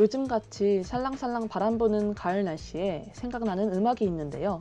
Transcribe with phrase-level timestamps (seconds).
[0.00, 4.58] 요즘같이 살랑살랑 바람 부는 가을 날씨에 생각나는 음악이 있는데요.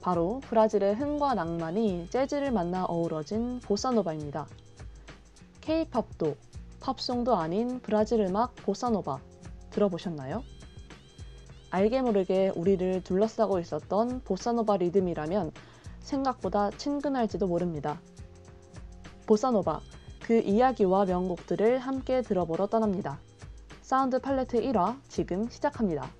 [0.00, 4.46] 바로 브라질의 흥과 낭만이 재즈를 만나 어우러진 보사노바입니다.
[5.60, 6.36] K-팝도
[6.80, 9.18] 팝송도 아닌 브라질 음악 보사노바
[9.68, 10.42] 들어보셨나요?
[11.68, 15.52] 알게 모르게 우리를 둘러싸고 있었던 보사노바 리듬이라면
[16.00, 18.00] 생각보다 친근할지도 모릅니다.
[19.26, 19.80] 보사노바,
[20.22, 23.20] 그 이야기와 명곡들을 함께 들어보러 떠납니다.
[23.84, 26.10] 사운드 팔레트 1화 지금 시작합니다.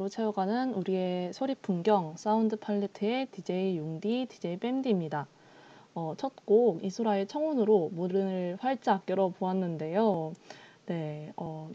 [0.00, 5.26] 음악으로 채워가는 우리의 소리 풍경 사운드 팔레트의 DJ 융디, DJ 밴디입니다.
[5.94, 10.32] 어, 첫 곡 이소라의 청혼으로 문을 활짝 열어보았는데요.
[10.86, 11.68] 네, 어,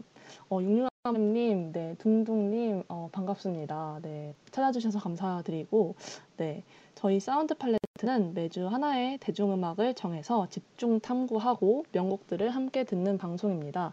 [0.50, 4.00] 어, 육육아님, 네, 둥둥님, 어, 반갑습니다.
[4.02, 5.94] 네, 찾아주셔서 감사드리고,
[6.36, 6.64] 네,
[6.96, 13.92] 저희 사운드 팔레트는 매주 하나의 대중음악을 정해서 집중 탐구하고 명곡들을 함께 듣는 방송입니다.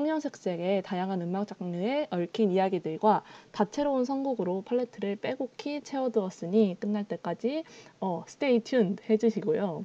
[0.00, 7.64] 형형색색의 다양한 음악 장르에 얽힌 이야기들과 다채로운 선곡으로 팔레트를 빼곡히 채워두었으니 끝날 때까지
[8.00, 9.84] 어, 스테이 튠 해주시고요.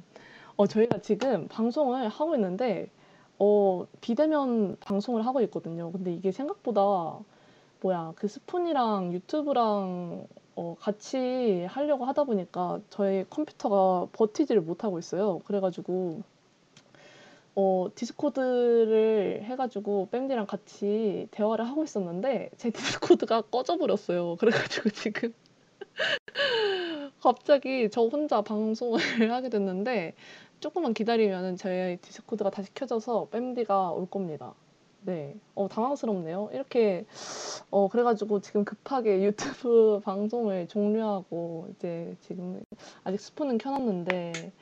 [0.56, 2.88] 어, 저희가 지금 방송을 하고 있는데
[3.38, 5.92] 어, 비대면 방송을 하고 있거든요.
[5.92, 7.18] 근데 이게 생각보다
[7.82, 15.40] 뭐야 그 스푼이랑 유튜브랑 어, 같이 하려고 하다 보니까 저희 컴퓨터가 버티지를 못하고 있어요.
[15.40, 16.22] 그래가지고
[17.58, 24.36] 어, 디스코드를 해가지고 밴디랑 같이 대화를 하고 있었는데 제 디스코드가 꺼져버렸어요.
[24.36, 25.32] 그래가지고 지금
[27.22, 29.00] 갑자기 저 혼자 방송을
[29.32, 30.14] 하게 됐는데
[30.60, 34.54] 조금만 기다리면은 제 디스코드가 다시 켜져서 밴디가 올 겁니다.
[35.00, 36.50] 네, 어, 당황스럽네요.
[36.52, 37.06] 이렇게
[37.70, 42.60] 어, 그래가지고 지금 급하게 유튜브 방송을 종료하고 이제 지금
[43.02, 44.52] 아직 스푼은 켜놨는데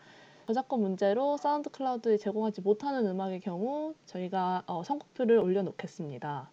[0.47, 6.49] 저작권 문제로 사운드 클라우드에 제공하지 못하는 음악의 경우 저희가 어, 선곡표를 올려놓겠습니다.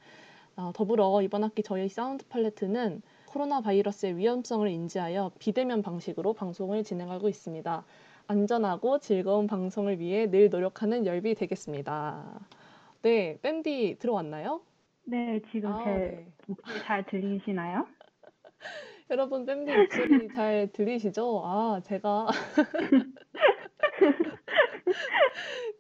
[0.57, 7.31] 어, 더불어 이번 학기 저희 사운드 팔레트는 코로나 바이러스의 위험성을 인지하여 비대면 방식으로 방송을 진행하고
[7.31, 7.85] 있습니다.
[8.27, 12.39] 안전하고 즐거운 방송을 위해 늘 노력하는 열비 되겠습니다.
[13.03, 14.63] 네, 밴디 들어왔나요?
[15.05, 16.33] 네, 지금 아, 제 네.
[16.47, 17.85] 목소리 잘 들리시나요?
[19.11, 21.43] 여러분 밴디 목소리 잘 들리시죠?
[21.45, 22.29] 아, 제가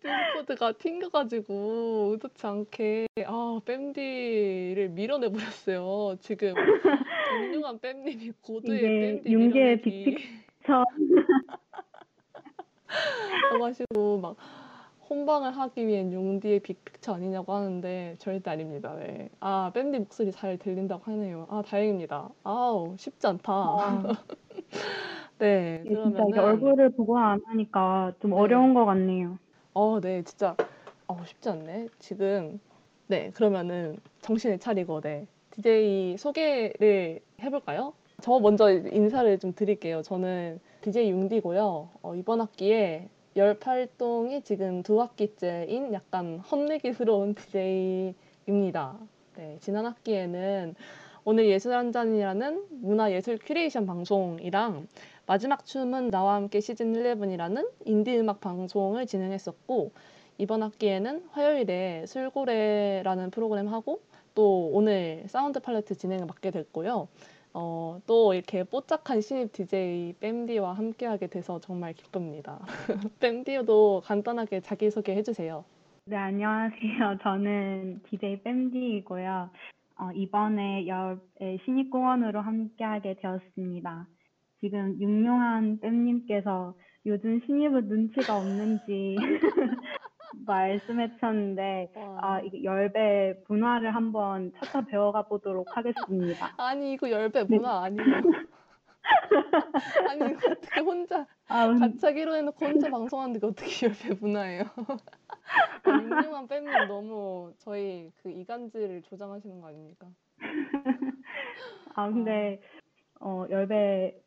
[0.03, 6.16] 디스코드가 튕겨가지고 의도치 않게 아, 밴디를 밀어내 버렸어요.
[6.19, 6.54] 지금
[7.28, 10.84] 존중한 밴님이 고도의 이게 밴디 융계의 빅픽처
[13.60, 14.36] 가지고 막
[15.12, 18.94] 혼방을 하기 위한 용디의 빅픽처 아니냐고 하는데 절대 아닙니다.
[18.98, 19.28] 네.
[19.41, 21.47] 아, 밴디 목소리 잘 들린다고 하네요.
[21.50, 22.30] 아, 다행입니다.
[22.44, 23.53] 아우, 쉽지 않다.
[23.53, 24.03] 아,
[25.38, 28.36] 네, 이게 그러면은 얼굴을 보고 안 하니까 좀 네.
[28.38, 29.38] 어려운 것 같네요.
[29.74, 30.56] 어, 네, 진짜
[31.06, 31.88] 어, 쉽지 않네.
[31.98, 32.59] 지금
[33.06, 35.26] 네, 그러면은 정신을 차리고 네.
[35.50, 37.92] DJ 소개를 해볼까요?
[38.22, 40.00] 저 먼저 인사를 좀 드릴게요.
[40.00, 41.91] 저는 DJ 융디고요.
[42.00, 48.99] 어, 이번 학기에 열 활동이 지금 두 학기째인 약간 헛내기스러운 DJ입니다.
[49.37, 50.75] 네, 지난 학기에는
[51.25, 54.87] 오늘 예술 한 잔이라는 문화예술 큐레이션 방송이랑
[55.25, 59.93] 마지막 춤은 나와 함께 시즌 11이라는 인디 음악 방송을 진행했었고
[60.37, 64.01] 이번 학기에는 화요일에 술고래라는 프로그램 하고
[64.34, 67.09] 또 오늘 사운드 팔레트 진행을 맡게 됐고요.
[67.54, 72.59] 어, 또 이렇게 뽀짝한 신입 DJ 밴디와 함께하게 돼서 정말 기쁩니다.
[73.21, 75.65] 밴디도 간단하게 자기소개 해주세요.
[76.07, 77.19] 네, 안녕하세요.
[77.22, 79.51] 저는 DJ 뺨디이고요.
[79.99, 84.07] 어, 이번에 열의 신입공원으로 함께하게 되었습니다.
[84.60, 86.75] 지금 육룡한 뺨님께서
[87.05, 89.16] 요즘 신입은 눈치가 없는지
[90.47, 92.18] 말씀해 주셨는데 와.
[92.21, 96.54] 아, 이게 열배 문화를 한번 찾아 배워가 보도록 하겠습니다.
[96.59, 97.56] 아니 이거 열배 네.
[97.56, 98.04] 문화 아니에요.
[100.09, 104.65] 아니 이거 어떻게 혼자 아, 음, 하기로 해놓고 혼자 방송하는데 어떻게 열배 문화예요?
[105.84, 110.06] 아, 윤중한 팬님 너무 저희 그 이간질을 조장하시는 거 아닙니까?
[111.95, 112.60] 아, 근데
[113.21, 114.22] 어, 열배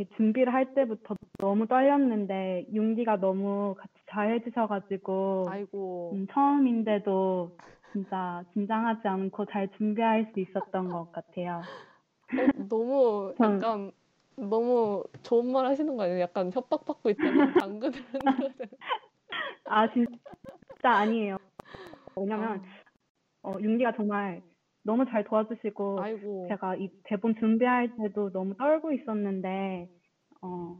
[0.00, 7.58] 이렇게 준비를 할 때부터 너무 떨렸는데 융디가 너무 같이 잘 해주셔가지고 아이고 음, 처음인데도
[7.92, 11.60] 진짜 긴장하지 않고 잘 준비할 수 있었던 것 같아요.
[12.32, 13.92] 어, 너무 전- 약간
[14.36, 16.20] 너무 좋은 말 하시는 거 아니에요?
[16.20, 17.92] 약간 협박받고 있다가 당근을
[19.66, 20.08] 아, 진짜
[20.82, 21.36] 아니에요.
[22.16, 22.62] 왜냐면
[23.42, 24.40] 어, 융디가 정말
[24.82, 29.88] 너무 잘 도와주시고 아이고 제가 이 대본 준비할 때도 너무 떨고 있었는데
[30.42, 30.76] 어,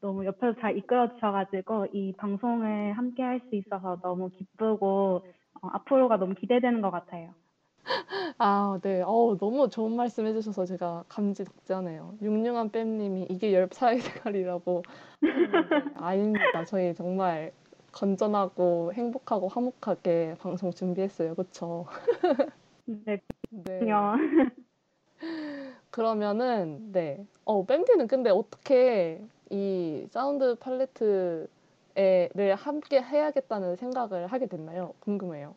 [0.00, 5.22] 너무 옆에서 잘 이끌어 주셔가지고 이 방송을 함께 할 수 있어서 너무 기쁘고
[5.62, 7.34] 어, 앞으로가 너무 기대되는 것 같아요.
[8.38, 9.02] 아, 네.
[9.02, 12.18] 어우, 너무 좋은 말씀 해주셔서 제가 감지덕지하네요.
[12.22, 14.82] 육룡한 뺨님이 이게 열 사회생활이라고
[15.94, 16.64] 아닙니다.
[16.64, 17.52] 저희 정말
[17.92, 21.34] 건전하고 행복하고 화목하게 방송 준비했어요.
[21.34, 21.86] 그쵸?
[22.86, 23.20] 네,
[23.50, 23.80] 네.
[25.90, 27.24] 그러면은, 네.
[27.44, 29.20] 어, 뺨디는 근데 어떻게
[29.50, 31.48] 이 사운드 팔레트를
[32.56, 34.94] 함께 해야겠다는 생각을 하게 됐나요?
[35.00, 35.54] 궁금해요.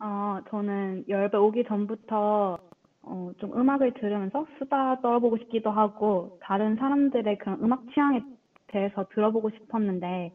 [0.00, 2.58] 어, 저는 열배 오기 전부터
[3.04, 8.22] 어, 좀 음악을 들으면서 수다 떨어보고 싶기도 하고 다른 사람들의 그런 음악 취향에
[8.68, 10.32] 대해서 들어보고 싶었는데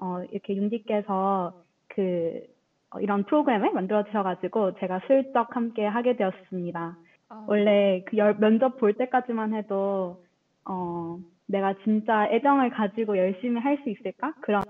[0.00, 1.52] 어, 이렇게 윤디께서
[1.88, 2.57] 그 어,
[3.00, 6.96] 이런 프로그램을 만들어 주셔가지고 제가 슬쩍 함께 하게 되었습니다.
[7.28, 10.24] 아, 원래 그 열, 면접 볼 때까지만 해도
[10.64, 14.32] 어, 내가 진짜 애정을 가지고 열심히 할 수 있을까?
[14.40, 14.62] 그런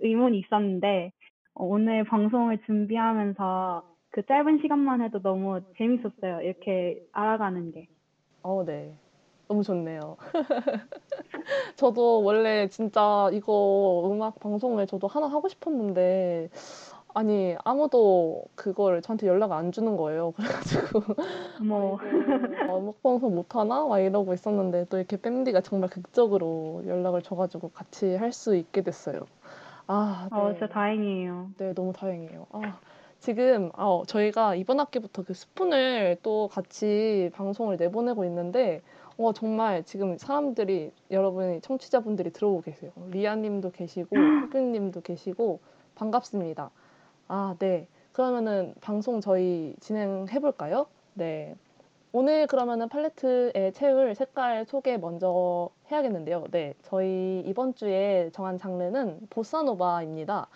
[0.00, 1.12] 의문이 있었는데
[1.54, 6.40] 어, 오늘 방송을 준비하면서 그 짧은 시간만 해도 너무 재밌었어요.
[6.42, 7.86] 이렇게 알아가는 게.
[8.42, 8.94] 어, 네.
[9.48, 10.16] 너무 좋네요.
[11.76, 16.48] 저도 원래 진짜 이거 음악 방송을 저도 하나 하고 싶었는데,
[17.20, 20.32] 아니, 아무도 그걸 저한테 연락을 안 주는 거예요.
[20.36, 21.00] 그래가지고,
[21.64, 23.86] 뭐, 아이고, 음악 방송 못 하나?
[23.86, 29.22] 막 이러고 있었는데, 또 이렇게 밴디가 정말 극적으로 연락을 줘가지고 같이 할 수 있게 됐어요.
[29.86, 30.58] 아, 어, 네.
[30.58, 31.52] 진짜 다행이에요.
[31.56, 32.48] 네, 너무 다행이에요.
[32.50, 32.80] 아,
[33.18, 38.82] 지금 아, 저희가 이번 학기부터 그 스푼을 또 같이 방송을 내보내고 있는데,
[39.16, 42.92] 어, 정말 지금 사람들이, 여러분이, 청취자분들이 들어오고 계세요.
[43.10, 44.10] 리아님도 계시고,
[44.52, 45.60] 흑윤님도 계시고,
[45.94, 46.70] 반갑습니다.
[47.28, 47.88] 아, 네.
[48.12, 50.86] 그러면은 방송 저희 진행해 볼까요?
[51.14, 51.56] 네.
[52.12, 56.44] 오늘 그러면은 팔레트에 채울 색깔 소개 먼저 해야겠는데요.
[56.50, 56.74] 네.
[56.82, 60.46] 저희 이번 주에 정한 장르는 보사노바입니다.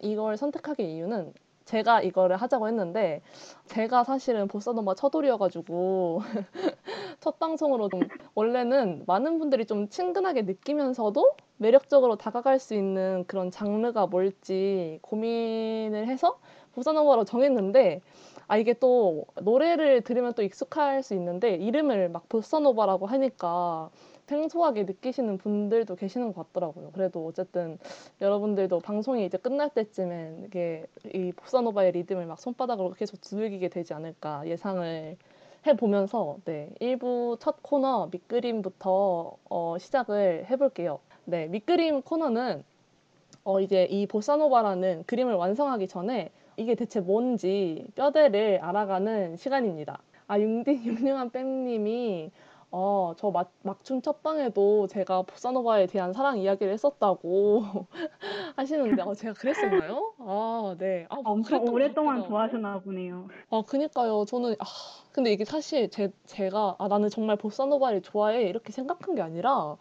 [0.00, 1.32] 이걸 선택하기 이유는
[1.64, 3.22] 제가 이거를 하자고 했는데
[3.66, 6.22] 제가 사실은 보사노바 처돌이어가지고
[7.20, 8.00] 첫 방송으로 좀
[8.34, 16.38] 원래는 많은 분들이 좀 친근하게 느끼면서도 매력적으로 다가갈 수 있는 그런 장르가 뭘지 고민을 해서
[16.72, 18.00] 보사노바로 정했는데
[18.48, 23.90] 아 이게 또 노래를 들으면 또 익숙할 수 있는데 이름을 막 보사노바라고 하니까
[24.26, 26.92] 생소하게 느끼시는 분들도 계시는 것 같더라고요.
[26.92, 27.78] 그래도 어쨌든
[28.20, 34.46] 여러분들도 방송이 이제 끝날 때쯤엔 이게 이 보사노바의 리듬을 막 손바닥으로 계속 두들기게 되지 않을까
[34.46, 35.16] 예상을
[35.66, 41.00] 해보면서 네 1부 첫 코너 밑그림부터 어, 시작을 해볼게요.
[41.24, 42.64] 네 밑그림 코너는
[43.44, 50.00] 어, 이제 이 보사노바라는 그림을 완성하기 전에 이게 대체 뭔지 뼈대를 알아가는 시간입니다.
[50.26, 52.30] 아 융디 융융한 뺨님이
[52.72, 57.64] 어, 저 막, 막춤 첫방에도 제가 보사노바에 대한 사랑 이야기를 했었다고
[58.56, 60.14] 하시는데, 어, 제가 그랬었나요?
[60.18, 61.06] 아, 네.
[61.08, 62.28] 아, 엄청 그랬던 것 오랫동안 같기도 하고.
[62.28, 63.28] 좋아하시나 보네요.
[63.50, 64.24] 아, 그니까요.
[64.24, 64.64] 저는, 아,
[65.12, 68.44] 근데 이게 사실 제, 제가, 아, 나는 정말 보사노바를 좋아해.
[68.44, 69.76] 이렇게 생각한 게 아니라,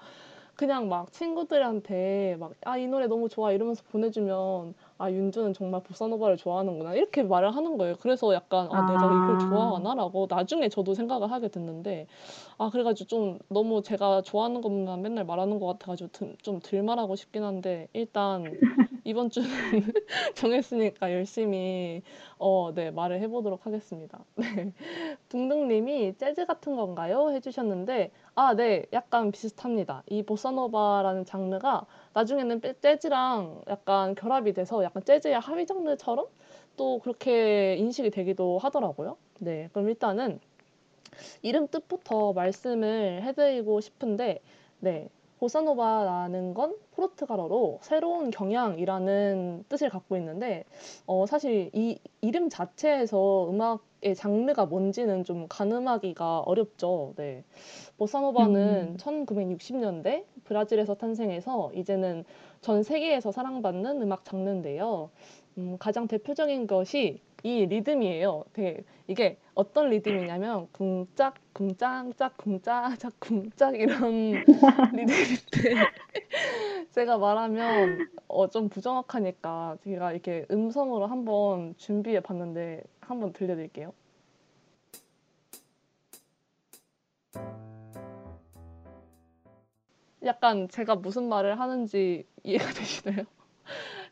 [0.55, 3.51] 그냥 막 친구들한테 막, 아, 이 노래 너무 좋아.
[3.51, 6.93] 이러면서 보내 주면, 아, 윤주는 정말 보사노바를 좋아하는구나.
[6.93, 7.95] 이렇게 말을 하는 거예요.
[8.01, 9.37] 그래서 약간, 아, 내가 이걸 아.
[9.37, 9.95] 좋아하나?
[9.95, 12.05] 라고 나중에 저도 생각을 하게 됐는데,
[12.57, 16.09] 아, 그래가지고 좀 너무 제가 좋아하는 것만 맨날 말하는 것 같아가지고
[16.41, 18.43] 좀들 말하고 싶긴 한데, 일단
[19.05, 19.47] 이번 주는
[20.35, 22.01] 정했으니까 열심히
[22.37, 24.19] 어, 네, 말을 해보도록 하겠습니다.
[24.35, 24.73] 네.
[25.29, 27.31] 둥둥님이 재즈 같은 건가요?
[27.31, 30.03] 해주셨는데, 아, 네, 약간 비슷합니다.
[30.09, 31.85] 이 보사노바라는 장르가
[32.19, 36.25] 나중에는 빼- 재즈랑 약간 결합이 돼서 약간 재즈의 하위 장르처럼
[36.75, 39.15] 또 그렇게 인식이 되기도 하더라고요.
[39.39, 40.39] 네, 그럼 일단은
[41.41, 44.41] 이름 뜻부터 말씀을 해드리고 싶은데,
[44.79, 45.09] 네,
[45.39, 50.65] 보사노바라는 건 포르투갈어로 새로운 경향이라는 뜻을 갖고 있는데,
[51.05, 57.13] 어, 사실 이 이름 자체에서 음악의 장르가 뭔지는 좀 가늠하기가 어렵죠.
[57.15, 57.43] 네.
[57.97, 58.97] 보사노바는 음.
[58.97, 62.25] 1960년대 브라질에서 탄생해서 이제는
[62.61, 65.09] 전 세계에서 사랑받는 음악 장르인데요.
[65.57, 68.43] 음, 가장 대표적인 것이 이 리듬이에요.
[68.53, 74.43] 되게 이게 어떤 리듬이냐면 쿵짝 쿵짝짝 쿵짝짝 쿵짝 이런
[74.93, 75.75] 리듬인데
[76.91, 83.93] 제가 말하면 어, 좀 부정확하니까 제가 이렇게 음성으로 한번 준비해 봤는데 한번 들려드릴게요.
[90.25, 93.25] 약간 제가 무슨 말을 하는지 이해가 되시나요?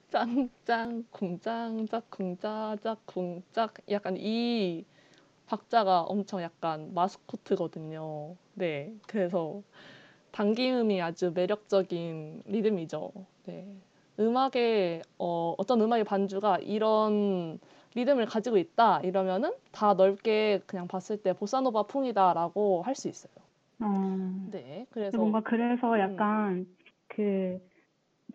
[0.10, 4.86] 짱짱 쿵짱짝 쿵짜짝 쿵짝 약간 이
[5.48, 8.36] 박자가 엄청 약간 마스코트거든요.
[8.56, 9.64] 네, 그래서
[10.32, 13.12] 당기음이 아주 매력적인 리듬이죠.
[13.46, 13.68] 네.
[14.20, 17.60] 음악에 어, 어떤 음악의 반주가 이런
[17.96, 23.34] 리듬을 가지고 있다 이러면은 다 넓게 그냥 봤을 때 보사노바 풍이다라고 할 수 있어요.
[23.80, 23.86] 어,
[24.46, 26.66] 네, 그래서 뭔가 그래서 약간
[27.08, 27.60] 그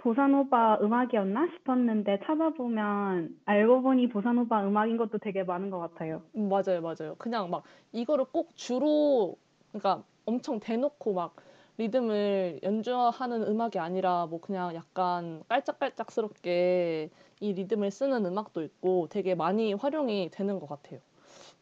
[0.01, 6.23] 보사노바 음악이었나 싶었는데 찾아보면 알고 보니 보사노바 음악인 것도 되게 많은 것 같아요.
[6.37, 7.15] 음, 맞아요, 맞아요.
[7.19, 9.37] 그냥 막 이거를 꼭 주로
[9.71, 11.37] 그러니까 엄청 대놓고 막
[11.79, 19.73] 리듬을 연주하는 음악이 아니라 뭐 그냥 약간 깔짝깔짝스럽게 이 리듬을 쓰는 음악도 있고 되게 많이
[19.75, 21.01] 활용이 되는 것 같아요.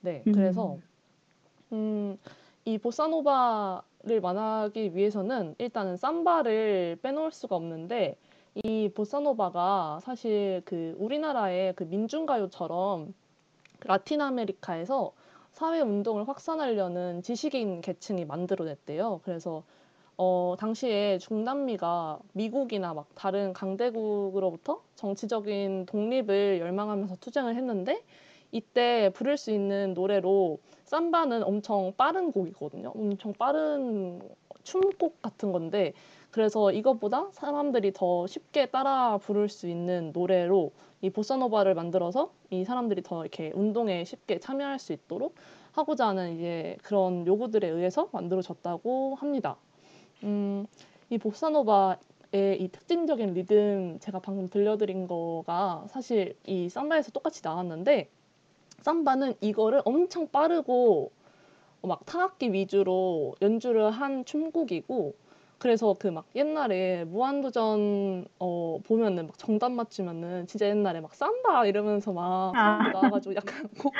[0.01, 0.83] 네, 그래서 음,
[1.73, 2.19] 음,
[2.65, 8.17] 이 보사노바 를 만하기 위해서는 일단은 삼바를 빼놓을 수가 없는데
[8.55, 13.13] 이 보사노바가 사실 그 우리나라의 그 민중가요처럼
[13.85, 15.13] 라틴 아메리카에서
[15.53, 19.21] 사회 운동을 확산하려는 지식인 계층이 만들어냈대요.
[19.23, 19.65] 그래서
[20.17, 28.03] 어, 당시에 중남미가 미국이나 막 다른 강대국으로부터 정치적인 독립을 열망하면서 투쟁을 했는데
[28.51, 30.59] 이때 부를 수 있는 노래로
[30.91, 32.91] 삼바는 엄청 빠른 곡이거든요.
[32.97, 34.21] 엄청 빠른
[34.65, 35.93] 춤곡 같은 건데
[36.33, 43.05] 그래서 이것보다 사람들이 더 쉽게 따라 부를 수 있는 노래로 이 보사노바를 만들어서 이 사람들이
[43.05, 45.37] 더 이렇게 운동에 쉽게 참여할 수 있도록
[45.71, 49.59] 하고자 하는 이제 그런 요구들에 의해서 만들어졌다고 합니다.
[50.25, 50.67] 음,
[51.09, 58.09] 이 보사노바의 이 특징적인 리듬 제가 방금 들려드린 거가 사실 이 삼바에서 똑같이 나왔는데
[58.83, 61.13] 삼바는 이거를 엄청 빠르고
[61.83, 65.15] 막 타악기 위주로 연주를 한 춤곡이고
[65.59, 72.13] 그래서 그 막 옛날에 무한도전 어 보면은 막 정답 맞추면은 진짜 옛날에 막 삼바 이러면서
[72.13, 73.97] 막 사람들 나와가지고 약간 고-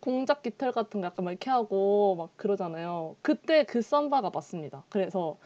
[0.00, 3.16] 공작 깃털 같은 거 약간 막 이렇게 하고 막 그러잖아요.
[3.22, 4.84] 그때 그 삼바가 맞습니다.
[4.88, 5.36] 그래서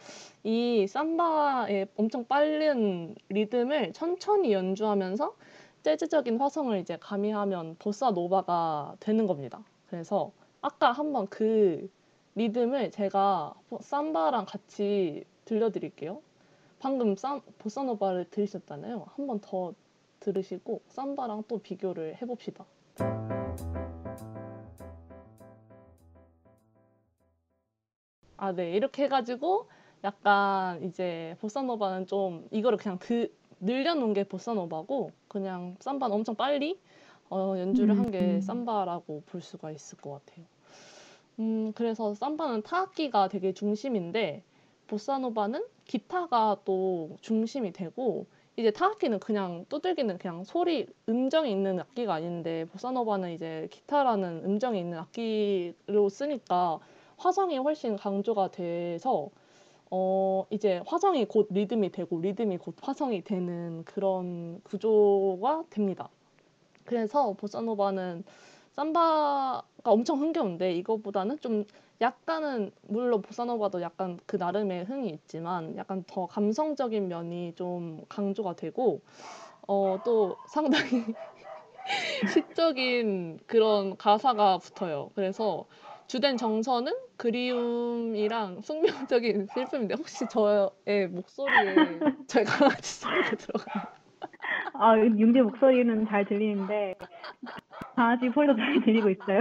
[0.44, 5.34] 이 삼바의 엄청 빠른 리듬을 천천히 연주하면서
[5.82, 9.62] 재즈적인 화성을 이제 가미하면 보사 노바가 되는 겁니다.
[9.88, 11.90] 그래서 아까 한번 그
[12.34, 16.20] 리듬을 제가 삼바랑 같이 들려드릴게요.
[16.78, 19.06] 방금 쌈, 보사노바를 들으셨잖아요.
[19.16, 19.74] 한번 더
[20.20, 22.64] 들으시고 삼바랑 또 비교를 해봅시다.
[28.36, 28.70] 아, 네.
[28.72, 29.68] 이렇게 해가지고
[30.04, 36.78] 약간 이제 보사노바는 좀 이거를 그냥 드, 늘려놓은 게 보사노바고 그냥 삼바는 엄청 빨리
[37.30, 38.40] 어, 연주를 한게 음.
[38.40, 40.44] 삼바라고 볼 수가 있을 것 같아요.
[41.40, 44.42] 음, 그래서 삼바는 타악기가 되게 중심인데
[44.86, 52.64] 보사노바는 기타가 또 중심이 되고 이제 타악기는 그냥 두들기는 그냥 소리 음정이 있는 악기가 아닌데
[52.72, 56.80] 보사노바는 이제 기타라는 음정이 있는 악기로 쓰니까
[57.18, 59.28] 화성이 훨씬 강조가 돼서
[59.90, 66.08] 어 이제 화성이 곧 리듬이 되고 리듬이 곧 화성이 되는 그런 구조가 됩니다.
[66.84, 68.24] 그래서 보사노바는
[68.72, 71.64] 삼바가 엄청 흥겨운데 이거보다는 좀
[72.00, 79.00] 약간은 물론 보사노바도 약간 그 나름의 흥이 있지만 약간 더 감성적인 면이 좀 강조가 되고
[79.66, 81.04] 어 또 상당히
[82.32, 85.10] 시적인 그런 가사가 붙어요.
[85.14, 85.66] 그래서
[86.08, 93.84] 주된 정서는 그리움이랑 숙명적인 슬픔인데 혹시 저의 목소리에 저희 강아지 소리가 들어가요?
[94.72, 96.94] 아, 융디 목소리는 잘 들리는데
[97.94, 99.40] 강아지 소리도 잘 들리고 있어요.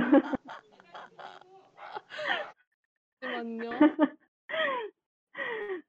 [3.22, 3.72] 잠시만요.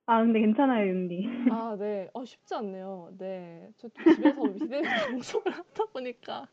[0.06, 1.28] 아, 근데 괜찮아요, 융디.
[1.50, 2.08] 아, 네.
[2.14, 3.10] 어, 쉽지 않네요.
[3.18, 3.68] 네.
[3.78, 6.46] 저 집에서 비대면 방송을 하다 보니까.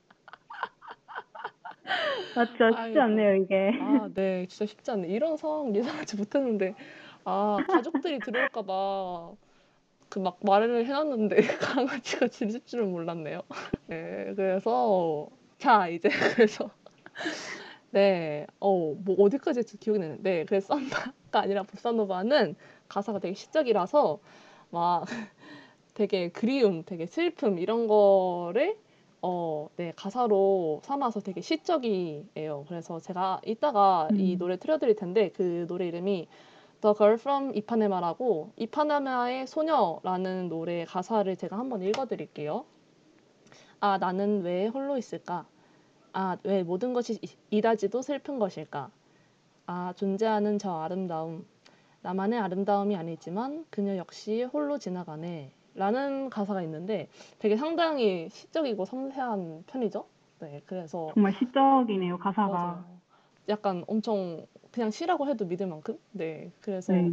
[2.33, 2.71] 맞죠?
[2.71, 2.99] 쉽지 아이고.
[2.99, 3.71] 않네요, 이게.
[3.77, 4.45] 아, 네.
[4.47, 5.07] 진짜 쉽지 않네.
[5.09, 6.75] 이런 상황 예상하지 못했는데.
[7.25, 9.33] 아, 가족들이 들어올까 봐.
[10.09, 13.41] 그 막 말을 해놨는데 강아지가 짖을 줄은 몰랐네요.
[13.87, 14.33] 네.
[14.35, 16.71] 그래서 자, 이제 그래서
[17.91, 18.45] 네.
[18.59, 20.45] 어, 뭐 어디까지 했지 기억이 나는데 네.
[20.45, 22.55] 그래서 삼바가 아니라 보사노바는
[22.89, 24.19] 가사가 되게 시적이라서
[24.71, 25.05] 막
[25.95, 28.77] 되게 그리움, 되게 슬픔 이런 거를
[29.27, 32.65] 어, 네, 가사로 삼아서 되게 시적이에요.
[32.67, 34.37] 그래서 제가 이따가 이 음.
[34.37, 36.27] 노래 틀어드릴 텐데 그 노래 이름이
[36.81, 42.65] The Girl from 이파네마라고 이파네마의 소녀라는 노래 가사를 제가 한번 읽어드릴게요.
[43.79, 45.47] 아, 나는 왜 홀로 있을까?
[46.13, 48.91] 아, 왜 모든 것이 이- 이다지도 슬픈 것일까?
[49.65, 51.47] 아, 존재하는 저 아름다움.
[52.03, 55.51] 나만의 아름다움이 아니지만 그녀 역시 홀로 지나가네.
[55.75, 60.05] 라는 가사가 있는데 되게 상당히 시적이고 섬세한 편이죠.
[60.39, 62.47] 네, 그래서 정말 시적이네요, 가사가.
[62.47, 62.85] 맞아요.
[63.49, 65.97] 약간 엄청 그냥 시라고 해도 믿을 만큼?
[66.11, 67.11] 네, 그래서 네.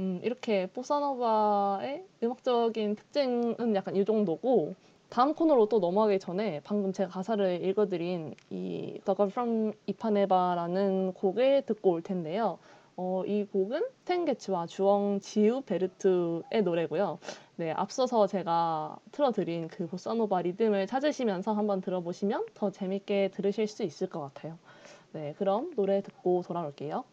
[0.00, 4.74] 음, 이렇게 보사노바의 음악적인 특징은 약간 이 정도고
[5.08, 11.62] 다음 코너로 또 넘어가기 전에 방금 제가 가사를 읽어드린 이 The Girl from Ipanema라는 곡을
[11.66, 12.58] 듣고 올 텐데요.
[13.00, 17.20] 어, 이 곡은 텐게츠와 주엉 지우 베르트의 노래고요.
[17.54, 24.08] 네, 앞서서 제가 틀어드린 그 보사노바 리듬을 찾으시면서 한번 들어보시면 더 재밌게 들으실 수 있을
[24.08, 24.58] 것 같아요.
[25.12, 27.04] 네, 그럼 노래 듣고 돌아올게요.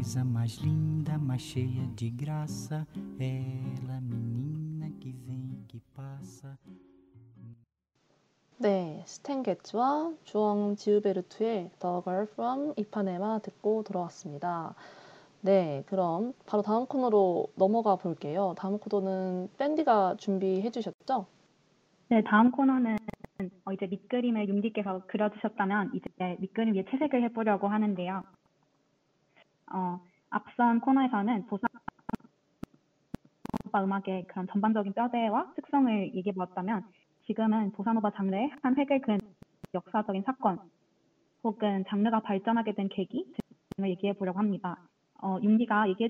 [0.00, 2.86] Coisa mais linda, mais cheia de graça.
[3.18, 6.56] Ela, menina que vem, que passa.
[8.56, 14.74] 네, 스탠 게츠와 주엉 지우베르투의 The Girl from 이파네마 듣고 돌아왔습니다.
[15.42, 18.54] 네, 그럼 바로 다음 코너로 넘어가 볼게요.
[18.56, 21.26] 다음 코너는 밴디가 준비해 주셨죠?
[22.08, 22.96] 네, 다음 코너는
[23.64, 28.22] 어, 이제 밑그림을 융디께서 그려주셨다면 이제 밑그림 위에 채색을 해보려고 하는데요.
[29.72, 31.84] 어, 앞선 코너에서는 보사노바
[33.84, 36.84] 음악의 그런 전반적인 뼈대와 특성을 얘기해 보았다면
[37.26, 39.20] 지금은 보사노바 장르의 한 획을 그은
[39.74, 40.58] 역사적인 사건
[41.42, 43.32] 혹은 장르가 발전하게 된 계기
[43.76, 44.76] 등을 얘기해 보려고 합니다.
[45.22, 46.08] 어, 융디가 얘기해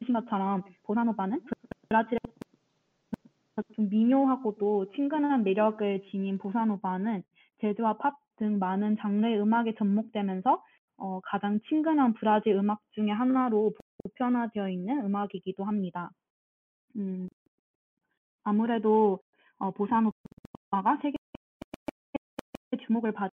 [0.00, 1.40] 주신 것처럼 보사노바는
[1.88, 2.20] 브라질의
[3.76, 7.22] 좀 미묘하고도 친근한 매력을 지닌 보사노바는
[7.60, 10.64] 재즈와 팝 등 많은 장르의 음악에 접목되면서
[11.00, 16.10] 어, 가장 친근한 브라질 음악 중에 하나로 보편화되어 있는 음악이기도 합니다.
[16.96, 17.28] 음,
[18.44, 19.20] 아무래도
[19.58, 21.16] 어, 보사노바가 세계
[22.86, 23.32] 주목을 받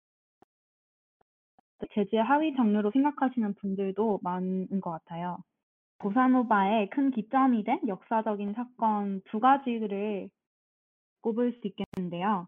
[1.94, 5.38] 재즈의 하위 장르로 생각하시는 분들도 많은 것 같아요.
[5.98, 10.30] 보사노바의 큰 기점이 된 역사적인 사건 두 가지를
[11.22, 12.46] 꼽을 수 있겠는데요.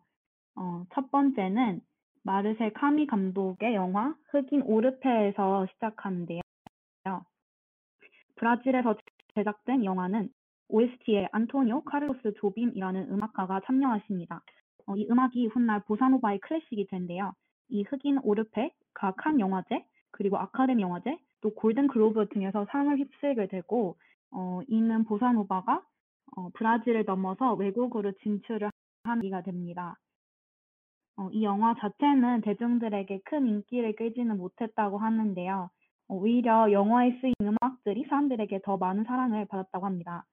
[0.56, 1.80] 어, 첫 번째는
[2.28, 6.42] 마르셀 카미 감독의 영화 흑인 오르페에서 시작하는데요.
[8.36, 8.96] 브라질에서
[9.34, 10.28] 제작된 영화는
[10.68, 14.42] OST에 안토니오 카를로스 조빔이라는 음악가가 참여하십니다.
[14.86, 17.32] 어, 이 음악이 훗날 보사노바의 클래식이 된데요.
[17.70, 23.96] 이 흑인 오르페가 칸 영화제, 그리고 아카데미 영화제, 또 골든 글로브 등에서 상을 휩쓸게 되고
[24.32, 25.82] 어, 이는 보사노바가
[26.36, 28.70] 어, 브라질을 넘어서 외국으로 진출을
[29.04, 29.96] 한 계기가 됩니다.
[31.18, 35.68] 어, 이 영화 자체는 대중들에게 큰 인기를 끌지는 못했다고 하는데요.
[36.08, 40.24] 어, 오히려 영화에 쓰인 음악들이 사람들에게 더 많은 사랑을 받았다고 합니다.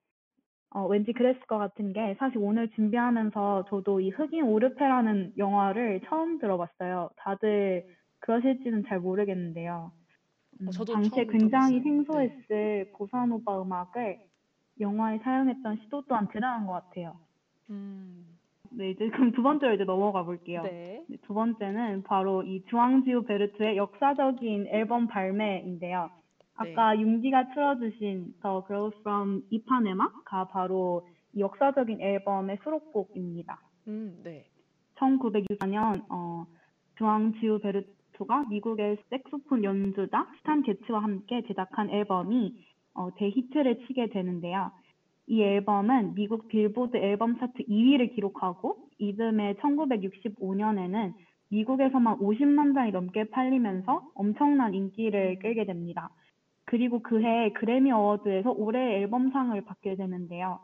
[0.69, 6.37] 어, 왠지 그랬을 것 같은 게 사실 오늘 준비하면서 저도 이 흑인 오르페라는 영화를 처음
[6.37, 7.09] 들어봤어요.
[7.17, 7.87] 다들
[8.19, 9.91] 그러실지는 잘 모르겠는데요.
[10.61, 11.83] 음, 어, 저도 당시에 굉장히 들어봤어요.
[11.83, 14.19] 생소했을 보사노바 음악을
[14.79, 17.17] 영화에 사용했던 시도 또한 대단한 것 같아요.
[17.71, 18.34] 음,
[18.77, 20.61] 네, 이제 그럼 두 번째로 이제 넘어가 볼게요.
[20.63, 21.03] 네.
[21.07, 26.09] 네, 두 번째는 바로 이 주앙지우 베르트의 역사적인 앨범 발매인데요.
[26.55, 33.59] 아까 융디가 틀어주신 The Girl from 이파네마가 바로 이 역사적인 앨범의 수록곡입니다.
[33.87, 34.45] 음, 네.
[34.95, 36.45] 1964년 어,
[36.97, 42.55] 주앙 지우베르토가 미국의 색소폰 연주자 스탄 게츠와 함께 제작한 앨범이
[42.93, 44.71] 어, 대히트를 치게 되는데요.
[45.27, 51.13] 이 앨범은 미국 빌보드 앨범 차트 2위를 기록하고 이듬해 1965년에는
[51.49, 56.09] 미국에서만 50만 장이 넘게 팔리면서 엄청난 인기를 끌게 됩니다.
[56.65, 60.59] 그리고 그해 그래미 어워드에서 올해의 앨범상을 받게 되는데요.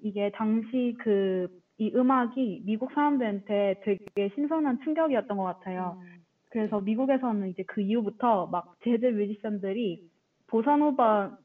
[0.00, 5.98] 이게 당시 그 이 음악이 미국 사람들한테 되게 신선한 충격이었던 것 같아요.
[6.00, 10.08] 음, 그래서 미국에서는 이제 그 이후부터 막 재즈 뮤지션들이
[10.46, 11.36] 보사노바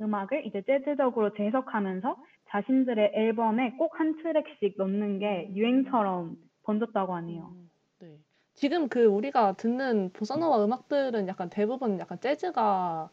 [0.00, 2.16] 음악을 이제 재즈적으로 재해석하면서
[2.50, 7.54] 자신들의 앨범에 꼭 한 트랙씩 넣는 게 유행처럼 번졌다고 하네요.
[7.54, 8.18] 음, 네.
[8.54, 13.10] 지금 그 우리가 듣는 보사노바 음악들은 약간 대부분 약간 재즈가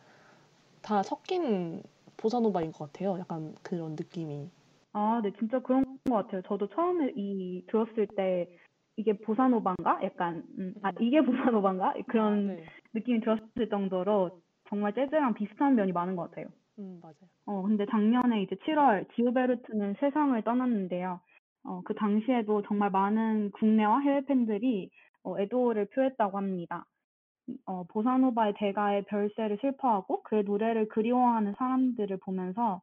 [0.81, 1.83] 다 섞인
[2.17, 3.19] 보사노바인 것 같아요.
[3.19, 4.51] 약간 그런 느낌이.
[4.93, 6.41] 아, 네, 진짜 그런 것 같아요.
[6.43, 8.47] 저도 처음에 이 들었을 때
[8.95, 9.99] 이게 보사노바인가?
[10.03, 11.21] 약간 음, 아 이게
[11.53, 11.95] 보사노바인가?
[12.07, 12.71] 그런 네.
[12.93, 16.47] 느낌이 들었을 정도로 정말 재즈랑 비슷한 면이 많은 것 같아요.
[16.79, 17.29] 음, 맞아요.
[17.45, 21.19] 어, 근데 작년에 이제 7월 지오베르트는 세상을 떠났는데요.
[21.63, 24.89] 어, 그 당시에도 정말 많은 국내와 해외 팬들이
[25.23, 26.85] 어, 애도를 표했다고 합니다.
[27.65, 32.81] 어, 보사노바의 대가의 별세를 슬퍼하고 그의 노래를 그리워하는 사람들을 보면서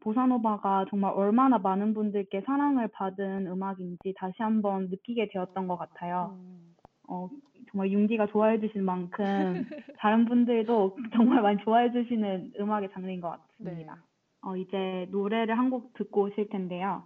[0.00, 6.32] 보사노바가 정말 얼마나 많은 분들께 사랑을 받은 음악인지 다시 한번 느끼게 되었던 것 같아요.
[6.32, 6.74] 음,
[7.08, 7.28] 어,
[7.70, 9.64] 정말 윤기가 좋아해 주신 만큼
[9.98, 13.94] 다른 분들도 정말 많이 좋아해 주시는 음악의 장르인 것 같습니다.
[13.94, 14.00] 네.
[14.42, 17.04] 어, 이제 노래를 한 곡 듣고 오실 텐데요.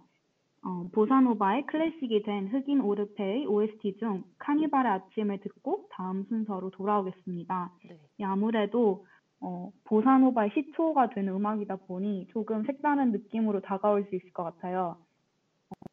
[0.63, 7.71] 어, 보사노바의 클래식이 된 흑인 오르페의 OST 중 카니발의 아침을 듣고 다음 순서로 돌아오겠습니다.
[7.87, 7.99] 네.
[8.19, 9.05] 이 아무래도
[9.41, 14.97] 어, 보사노바의 시초가 되는 음악이다 보니 조금 색다른 느낌으로 다가올 수 있을 것 같아요.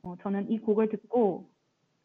[0.03, 1.51] 어, 저는 이 곡을 듣고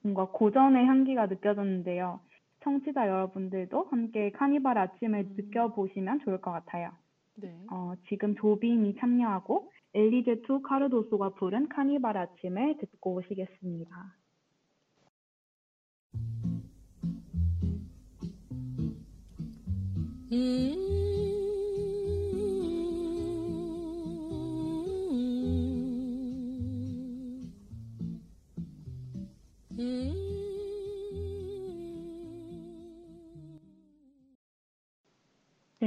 [0.03, 2.19] 뭔가 고전의 향기가 느껴졌는데요.
[2.67, 5.35] 청취자 여러분들도 함께 카니발 아침을 음.
[5.37, 6.91] 느껴보시면 좋을 것 같아요.
[7.35, 7.55] 네.
[7.71, 14.15] 어, 지금 조빈이 참여하고 엘리제투 카르도소가 부른 카니발 아침을 듣고 오시겠습니다.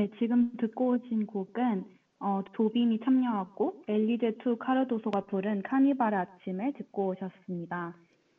[0.01, 1.85] 네, 지금 듣고 오신 곡은
[2.21, 7.95] 어, 조빈이 참여하고 엘리제투 카르도소가 부른 카니발의 아침을 듣고 오셨습니다.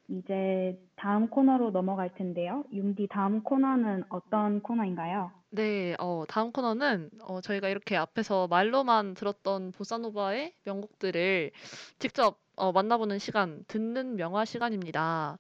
[0.08, 2.63] 이제 다음 코너로 넘어갈 텐데요.
[2.74, 5.30] 윤디 다음 코너는 어떤 코너인가요?
[5.52, 11.52] 네, 어, 다음 코너는 어, 저희가 이렇게 앞에서 말로만 들었던 보사노바의 명곡들을
[12.00, 15.38] 직접 어, 만나보는 시간, 듣는 명화 시간입니다.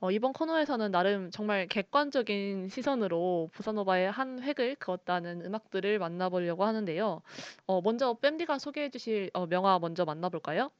[0.00, 7.20] 어, 이번 코너에서는 나름 정말 객관적인 시선으로 보사노바의 한 획을 그었다는 음악들을 만나보려고 하는데요.
[7.66, 10.70] 어, 먼저 뺨디가 소개해 주실 어, 명화 먼저 만나볼까요?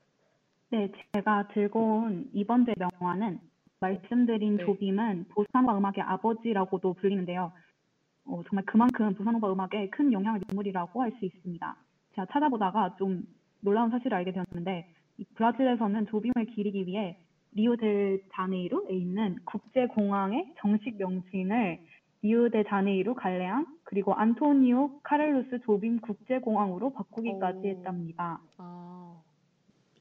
[0.71, 3.41] 네, 제가 들고 온 이번 주 명화는
[3.81, 4.65] 말씀드린 네.
[4.65, 7.53] 조빔은 보사노바 음악의 아버지라고도 불리는데요.
[8.25, 11.77] 어, 정말 그만큼 보사노바 음악에 큰 영향을 준 인물이라고 할 수 있습니다.
[12.15, 13.25] 제가 찾아보다가 좀
[13.61, 17.19] 놀라운 사실을 알게 되었는데 이 브라질에서는 조빔을 기리기 위해
[17.53, 21.81] 리우델자네이루에 있는 국제공항의 정식 명칭을
[22.23, 27.69] 리우데자네이루 갈레안 그리고 안토니오 카를루스 조빔 국제공항으로 바꾸기까지 오.
[27.69, 28.41] 했답니다.
[28.59, 29.23] 아,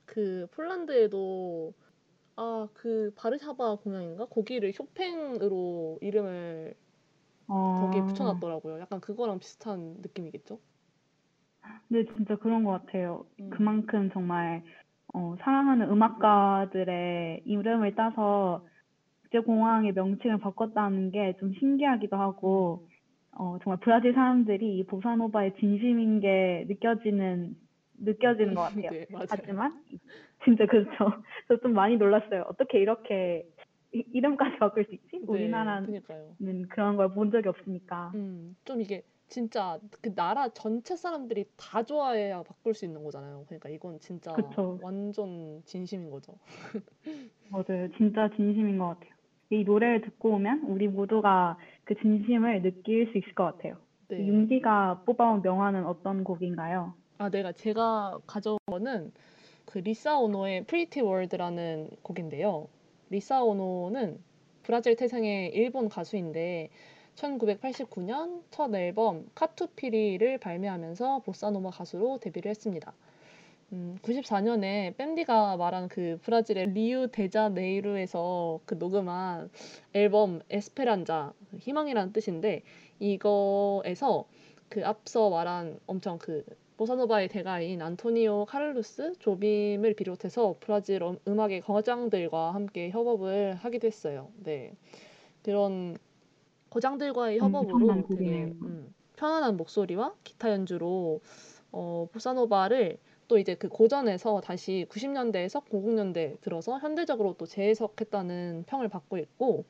[0.06, 1.74] 그 폴란드에도
[2.36, 4.26] 아, 그 바르샤바 공항인가?
[4.28, 6.76] 거기를 쇼팽으로 이름을
[7.74, 8.80] 거기에 어, 붙여놨더라고요.
[8.80, 10.60] 약간 그거랑 비슷한 느낌이겠죠?
[11.88, 13.26] 네, 진짜 그런 것 같아요.
[13.40, 13.50] 음.
[13.50, 14.64] 그만큼 정말
[15.14, 18.66] 어, 사랑하는 음악가들의 이름을 따서
[19.24, 22.88] 국제공항의 명칭을 바꿨다는 게 좀 신기하기도 하고
[23.32, 27.56] 어, 정말 브라질 사람들이 이 보사노바의 진심인 게 느껴지는
[28.00, 28.82] 느껴지는 것 같아요.
[29.12, 29.26] 네.
[29.30, 29.84] 하지만
[30.44, 30.90] 진짜 그렇죠.
[31.48, 32.46] 저 좀 많이 놀랐어요.
[32.48, 33.46] 어떻게 이렇게
[33.94, 35.18] 이, 이름까지 바꿀 수 있지?
[35.20, 36.36] 네, 우리나라는 그니까요.
[36.70, 38.12] 그런 걸 본 적이 없으니까.
[38.16, 43.46] 음, 좀 이게 진짜 그 나라 전체 사람들이 다 좋아해야 바꿀 수 있는 거잖아요.
[43.46, 44.80] 그러니까 이건 진짜 그쵸.
[44.82, 46.34] 완전 진심인 거죠.
[47.50, 47.88] 맞아요.
[47.98, 49.14] 진짜 진심인 것 같아요.
[49.52, 53.78] 이 노래를 듣고 오면 우리 모두가 그 진심을 느낄 수 있을 것 같아요.
[54.10, 54.26] 네.
[54.26, 56.94] 윤기가 뽑아온 명화는 어떤 곡인가요?
[57.20, 59.12] 아, 내가 제가 가져온 거는
[59.66, 62.68] 그 리사 오노의 Pretty World라는 곡인데요.
[63.12, 64.20] 리사 오노는
[64.64, 66.70] 브라질 태생의 일본 가수인데
[67.20, 72.94] 1989년 첫 앨범 카투피리를 발매하면서 보사노바 가수로 데뷔를 했습니다.
[73.72, 79.50] 음, 94년에 밴디가 말한 그 브라질의 리우데자네이루에서 그 녹음한
[79.94, 82.64] 앨범 Esperança 희망이라는 뜻인데
[83.00, 84.26] 이거에서
[84.70, 86.44] 그 앞서 말한 엄청 그
[86.78, 94.30] 보사노바의 대가인 안토니오 카를루스 조빔을 비롯해서 브라질 음- 음악의 거장들과 함께 협업을 하기도 했어요.
[94.44, 94.72] 네.
[95.46, 95.98] 이런
[96.70, 98.54] 거장들과의 음, 협업으로 되게.
[98.62, 101.22] 음, 편안한 목소리와 기타 연주로
[101.72, 109.18] 어, 보사노바를 또 이제 그 고전에서 다시 90년대에서 00년대 들어서 현대적으로 또 재해석했다는 평을 받고
[109.20, 109.66] 있고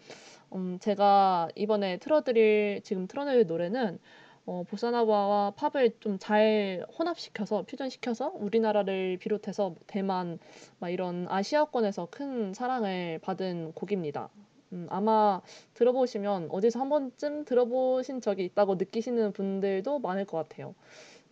[0.54, 4.00] 음, 제가 이번에 틀어드릴 지금 틀어드릴 노래는
[4.46, 10.40] 어, 보사노바와 팝을 좀 잘 혼합시켜서 퓨전시켜서 우리나라를 비롯해서 대만
[10.80, 14.30] 막 이런 아시아권에서 큰 사랑을 받은 곡입니다.
[14.73, 15.41] 음, 아마
[15.73, 20.75] 들어보시면 어디서 한 번쯤 들어보신 적이 있다고 느끼시는 분들도 많을 것 같아요.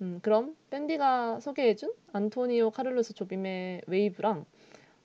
[0.02, 4.46] 음, 그럼 밴디가 소개해준 안토니오 카를로스 조빔의 Wave랑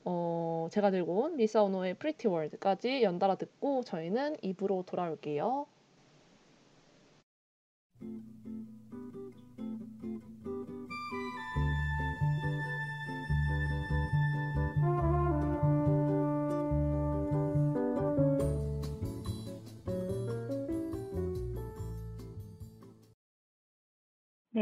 [0.04, 5.66] 어, 제가 들고 온 리사 오노의 Pretty World까지 연달아 듣고 저희는 이부로 돌아올게요.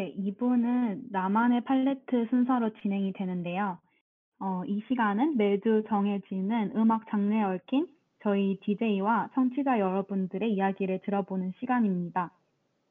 [0.01, 3.77] 네, 2부는 나만의 팔레트 순서로 진행이 되는데요.
[4.39, 7.87] 어, 이 시간은 매주 정해지는 음악 장르에 얽힌
[8.23, 12.31] 저희 DJ와 청취자 여러분들의 이야기를 들어보는 시간입니다.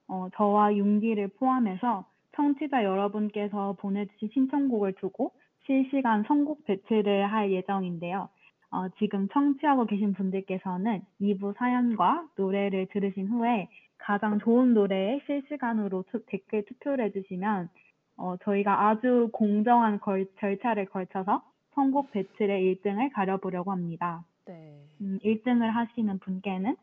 [0.08, 5.32] 어, 저와 융디를 포함해서 청취자 여러분께서 보내주신 신청곡을 두고
[5.66, 8.30] 실시간 선곡 배틀을 할 예정인데요.
[8.70, 13.68] 어, 지금 청취하고 계신 분들께서는 2부 사연과 노래를 들으신 후에
[14.00, 17.70] 가장 좋은 노래에 실시간으로 투- 댓글 투표를 해주시면
[18.18, 21.42] 어, 저희가 아주 공정한 걸- 절차를 걸쳐서
[21.76, 24.24] 선곡 배틀의 1등을 가려보려고 합니다.
[24.46, 24.82] 네.
[25.02, 26.76] 음, 1등을 하시는 분께는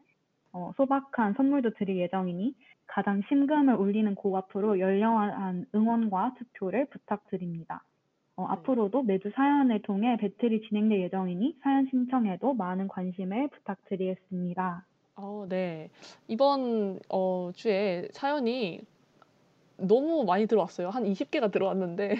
[0.53, 2.55] 어, 소박한 선물도 드릴 예정이니
[2.87, 7.83] 가장 심금을 울리는 곡 앞으로 열렬한 응원과 투표를 부탁드립니다.
[8.37, 8.53] 어, 네.
[8.53, 14.85] 앞으로도 매주 사연을 통해 배틀이 진행될 예정이니 사연 신청에도 많은 관심을 부탁드리겠습니다.
[15.17, 15.91] 어, 네.
[16.29, 18.81] 이번 어, 주에 사연이
[19.77, 20.91] 너무 많이 들어왔어요.
[20.91, 22.17] 한 20 개가 들어왔는데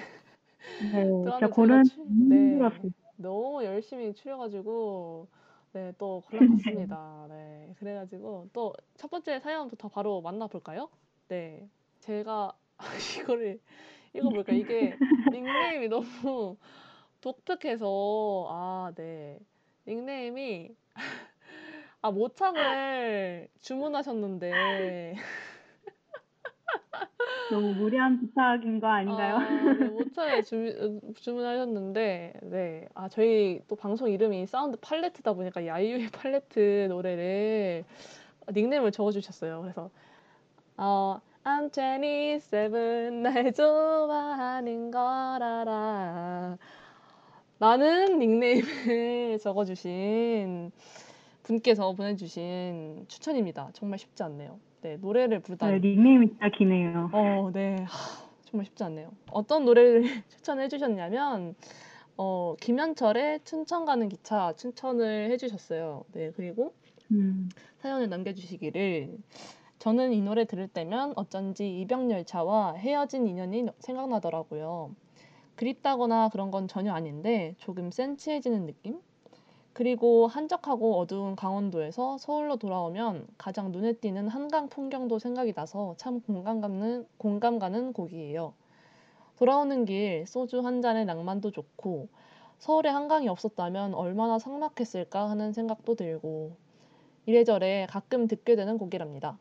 [0.79, 2.37] 네, 진짜 들어왔는데 고른 제가 추- 네.
[2.39, 2.91] 힘들었어요.
[3.17, 5.29] 너무 열심히 추려 가지고
[5.73, 7.27] 네, 또 골라봤습니다.
[7.29, 10.91] 네, 그래 가지고 또첫 번째 사연부터 바로 만나볼까요?
[11.29, 11.69] 네,
[12.01, 12.53] 제가
[13.23, 13.61] 이거를
[14.15, 14.99] 읽어볼까 이게
[15.31, 16.57] 닉네임이 너무
[17.21, 19.39] 독특해서 아, 네,
[19.87, 20.77] 닉네임이
[22.07, 25.17] 아 모창을 주문하셨는데
[27.51, 29.39] 너무 무리한 부탁인 거 아닌가요?
[29.39, 32.89] 아, 네, 모창을 주, 주문하셨는데, 네.
[32.95, 37.85] 아, 저희 또 방송 이름이 사운드 팔레트다 보니까 야유의 팔레트 노래를
[38.53, 39.63] 닉네임을 적어주셨어요.
[39.63, 39.91] 그래서,
[40.77, 45.03] 어, I'm 27, 날 좋아하는 걸
[45.43, 46.59] 알아.
[47.59, 50.73] 라는 닉네임을 적어주신
[51.47, 53.71] 분께서 보내주신 추천입니다.
[53.73, 54.59] 정말 쉽지 않네요.
[54.81, 55.81] 네, 노래를 부르다니.
[55.81, 57.09] 네, 닉네임이 진짜 기네요.
[57.13, 57.77] 어, 네.
[57.85, 59.13] 하, 정말 쉽지 않네요.
[59.31, 61.55] 어떤 노래를 추천해 주셨냐면
[62.17, 66.05] 어, 김현철의 춘천 가는 기차 추천을 해 주셨어요.
[66.13, 66.33] 네.
[66.35, 66.75] 그리고
[67.13, 69.17] 음, 사연을 남겨 주시기를
[69.79, 74.97] 저는 이 노래 들을 때면 어쩐지 이병열차와 헤어진 인연이 생각나더라고요.
[75.55, 78.99] 그립다거나 그런 건 전혀 아닌데 조금 센치해지는 느낌?
[79.77, 86.63] 그리고 한적하고 어두운 강원도에서 서울로 돌아오면 가장 눈에 띄는 한강 풍경도 생각이 나서 참 공감
[86.63, 88.55] 가는, 공감 가는 곡이에요.
[89.37, 92.09] 돌아오는 길 소주 한 잔의 낭만도 좋고
[92.59, 96.57] 서울에 한강이 없었다면 얼마나 삭막했을까 하는 생각도 들고
[97.27, 99.39] 이래저래 가끔 듣게 되는 곡이랍니다.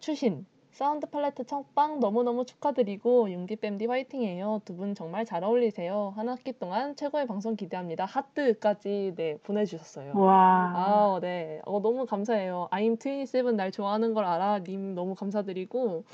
[0.00, 0.46] 추신
[0.78, 4.60] 사운드 팔레트 첫방 너무너무 축하드리고 융디뺨디 화이팅해요.
[4.64, 6.12] 두 분 정말 잘 어울리세요.
[6.14, 8.04] 한 학기 동안 최고의 방송 기대합니다.
[8.04, 10.12] 하트까지 네 보내주셨어요.
[10.14, 11.60] 와, 아, 네.
[11.64, 12.68] 어, 너무 감사해요.
[12.70, 14.60] I'm 27날 좋아하는 걸 알아.
[14.60, 16.04] 님 너무 감사드리고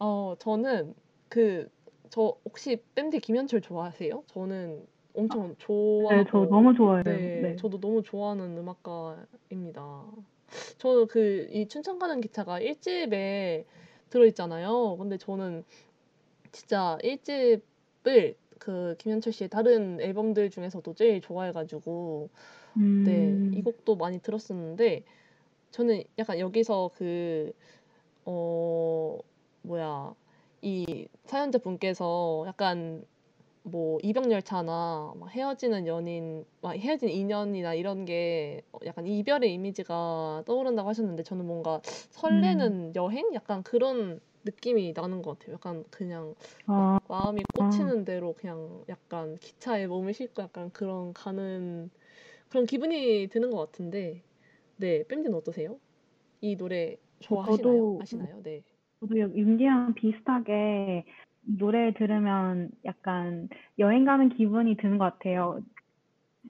[0.00, 0.94] 어, 저는
[1.28, 1.70] 그
[2.10, 4.24] 저 혹시 밴드 김현철 좋아하세요?
[4.26, 4.84] 저는
[5.16, 7.04] 엄청 좋아하고 네, 저 너무 좋아해요.
[7.04, 7.56] 네, 네.
[7.56, 10.02] 저도 너무 좋아하는 음악가입니다.
[10.76, 13.64] 저그 이 춘천 가는 기차가 1집에
[14.12, 14.96] 들어있잖아요.
[14.98, 15.64] 근데 저는
[16.52, 22.28] 진짜 1집을 그 김현철 씨의 다른 앨범들 중에서도 제일 좋아해가지고
[22.74, 25.02] 네, 음, 이 곡도 많이 들었었는데
[25.70, 27.52] 저는 약간 여기서 그
[28.24, 29.18] 어,
[29.62, 30.14] 뭐야
[30.60, 33.04] 이 사연자 분께서 약간
[33.64, 41.22] 뭐 이병열차나 막 헤어지는 연인, 막 헤어진 인연이나 이런 게 약간 이별의 이미지가 떠오른다고 하셨는데
[41.22, 43.32] 저는 뭔가 설레는 여행?
[43.34, 45.54] 약간 그런 느낌이 나는 것 같아요.
[45.54, 46.34] 약간 그냥
[46.74, 51.90] 어, 마음이 꽂히는 대로 그냥 약간 기차에 몸을 싣고 약간 그런 가는
[52.48, 54.24] 그런 기분이 드는 것 같은데
[54.76, 55.80] 네, 밴디는 어떠세요?
[56.40, 57.90] 이 노래 좋아하시나요?
[57.90, 58.42] 저도 아시나요?
[58.42, 58.64] 네.
[59.00, 61.04] 저도 여- 윤기랑 비슷하게
[61.42, 65.60] 노래 들으면 약간 여행 가는 기분이 드는 것 같아요.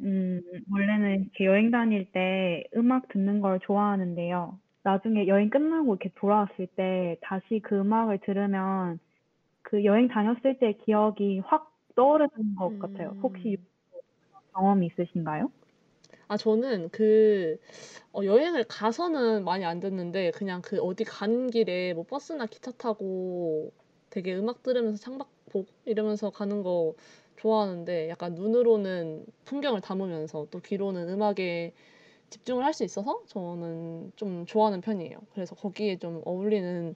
[0.00, 4.59] 음, 원래는 이렇게 여행 다닐 때 음악 듣는 걸 좋아하는데요.
[4.85, 8.98] 나중에 여행 끝나고 이렇게 돌아왔을 때 다시 그 음악을 들으면
[9.62, 13.14] 그 여행 다녔을 때 기억이 확 떠오르는 것 같아요.
[13.22, 13.66] 혹시 음.
[14.55, 15.50] 경험이 있으신가요?
[16.28, 17.59] 아, 저는 그
[18.12, 23.72] 어, 여행을 가서는 많이 안 듣는데 그냥 그 어디 가는 길에 뭐 버스나 기차 타고
[24.12, 26.94] 되게 음악 들으면서 창밖 보고 이러면서 가는 거
[27.38, 31.75] 좋아하는데 약간 눈으로는 풍경을 담으면서 또 귀로는 음악에
[32.31, 35.18] 집중을 할 수 있어서 저는 좀 좋아하는 편이에요.
[35.35, 36.94] 그래서 거기에 좀 어울리는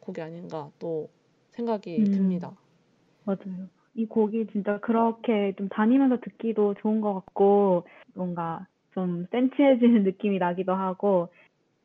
[0.00, 1.10] 곡이 아닌가 또
[1.52, 2.08] 생각이 음.
[2.12, 2.56] 듭니다.
[3.24, 3.70] 맞아요.
[3.94, 10.74] 이 곡이 진짜 그렇게 좀 다니면서 듣기도 좋은 것 같고, 뭔가 좀 센치해지는 느낌이 나기도
[10.74, 11.28] 하고,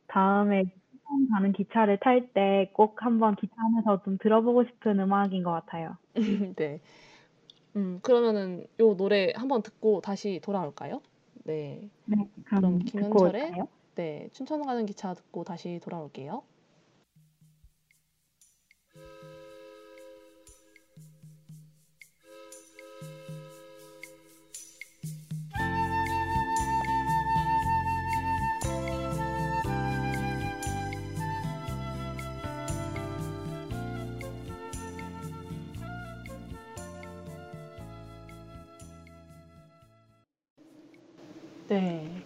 [0.08, 0.64] 다음에
[1.10, 5.98] 처음 가는 기차를 탈 때 꼭 한번 기차 안에서 좀 들어보고 싶은 음악인 것 같아요.
[6.56, 6.80] 네.
[7.76, 11.02] 음, 그러면은 요 노래 한번 듣고 다시 돌아올까요?
[11.44, 11.90] 네.
[12.04, 13.56] 네, 그럼 그럼 김현철의?
[13.96, 16.42] 네, 춘천 가는 기차 듣고 다시 돌아올게요.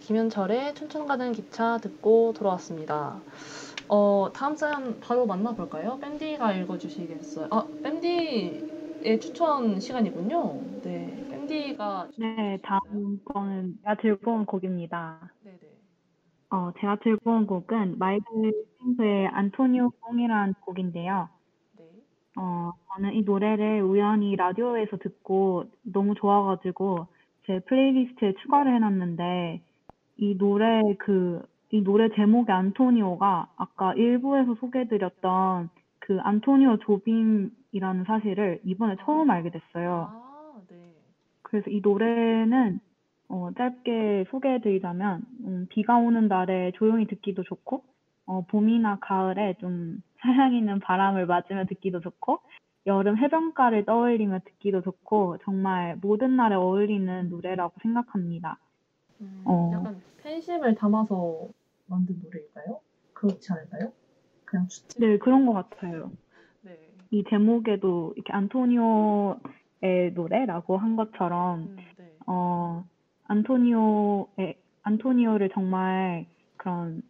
[0.05, 3.19] 김현철의 춘천 가는 기차 듣고 돌아왔습니다.
[3.89, 5.97] 어, 다음 사연 바로 만나볼까요?
[5.97, 7.47] 밴디가 읽어주시겠어요?
[7.49, 10.61] 아, 밴디의 추천 시간이군요.
[10.83, 15.31] 네, 밴디가 네, 다음 거는 제가 들고 온 곡입니다.
[15.43, 15.57] 네네.
[16.51, 21.29] 어, 제가 들고 온 곡은 마이클 핑크의 안토니오 뽕이라는 곡인데요.
[21.79, 21.83] 네.
[22.37, 27.07] 어, 저는 이 노래를 우연히 라디오에서 듣고 너무 좋아가지고
[27.47, 29.63] 제 플레이리스트에 추가를 해놨는데
[30.17, 38.95] 이 노래 그, 이 노래 제목의 안토니오가 아까 일부에서 소개해드렸던 그 안토니오 조빔이라는 사실을 이번에
[39.03, 40.09] 처음 알게 됐어요.
[40.11, 40.93] 아, 네.
[41.41, 42.79] 그래서 이 노래는
[43.27, 47.83] 어, 짧게 소개해드리자면 음, 비가 오는 날에 조용히 듣기도 좋고
[48.27, 52.39] 어, 봄이나 가을에 좀 살랑이는 바람을 맞으며 듣기도 좋고
[52.87, 58.59] 여름 해변가를 떠올리며 듣기도 좋고 정말 모든 날에 어울리는 노래라고 생각합니다.
[59.21, 59.71] 음, 어.
[59.73, 61.47] 약간 팬심을 담아서
[61.87, 62.79] 만든 노래일까요?
[63.13, 63.91] 그렇지 않을까요?
[64.45, 64.99] 그냥 추측.
[64.99, 66.11] 네, 그런 것 같아요.
[66.61, 66.77] 네.
[67.11, 72.15] 이 제목에도 이렇게 안토니오의 노래라고 한 것처럼 음, 네.
[72.27, 72.83] 어,
[73.25, 76.25] 안토니오의, 안토니오를 정말
[76.57, 77.01] 그런,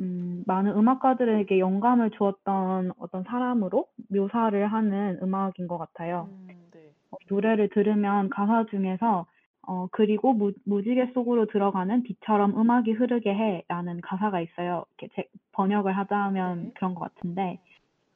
[0.00, 6.28] 음, 많은 음악가들에게 영감을 주었던 어떤 사람으로 묘사를 하는 음악인 것 같아요.
[6.30, 6.92] 음, 네.
[7.10, 9.26] 어, 노래를 들으면 가사 중에서,
[9.66, 14.84] 어, 그리고 무, 무지개 속으로 들어가는 비처럼 음악이 흐르게 해 라는 가사가 있어요.
[14.98, 16.70] 이렇게 제, 번역을 하자면 네.
[16.74, 17.60] 그런 것 같은데,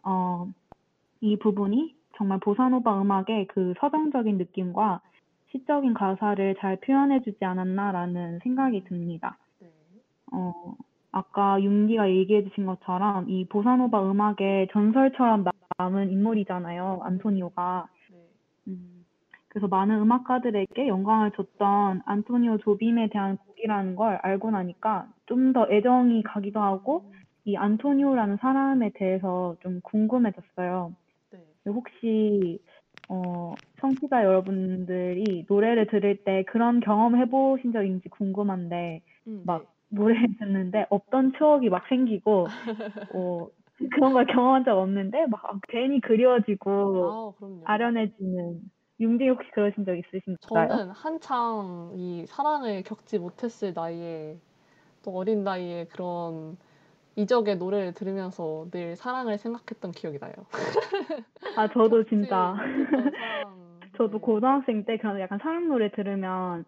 [0.02, 0.48] 어,
[1.20, 5.00] 이 부분이 정말 보사노바 음악의 그 서정적인 느낌과
[5.52, 9.38] 시적인 가사를 잘 표현해주지 않았나라는 생각이 듭니다.
[9.61, 9.68] 네.
[10.32, 10.74] 어,
[11.12, 17.87] 아까 윤기가 얘기해주신 것처럼 이 보사노바 음악의 전설처럼 나- 남은 인물이잖아요, 안토니오가.
[18.11, 18.16] 네.
[18.68, 18.95] 음,
[19.56, 26.24] 그래서 많은 음악가들에게 영광을 줬던 안토니오 조빔에 대한 곡이라는 걸 알고 나니까 좀 더 애정이
[26.24, 30.92] 가기도 하고 음, 이 안토니오라는 사람에 대해서 좀 궁금해졌어요.
[31.32, 31.38] 네.
[31.64, 32.58] 혹시
[33.08, 39.96] 어, 청취자 여러분들이 노래를 들을 때 그런 경험 해보신 적 있는지 궁금한데 음, 막 네.
[39.96, 42.48] 노래를 듣는데 없던 추억이 막 생기고
[43.14, 43.46] 어,
[44.04, 47.72] 그런 걸 경험한 적 없는데 막 괜히 그리워지고 아.
[47.72, 50.68] 아련해지는 윤지 혹시 그러신 적 있으신가요?
[50.68, 54.38] 저는 한창 이 사랑을 겪지 못했을 나이에
[55.05, 56.57] 또 어린 나이에 그런
[57.16, 60.34] 이적의 노래를 들으면서 늘 사랑을 생각했던 기억이 나요.
[61.57, 62.57] 아 저도 진짜.
[63.97, 64.24] 저도 네.
[64.24, 66.64] 고등학생 때 그런 약간 사랑 노래 들으면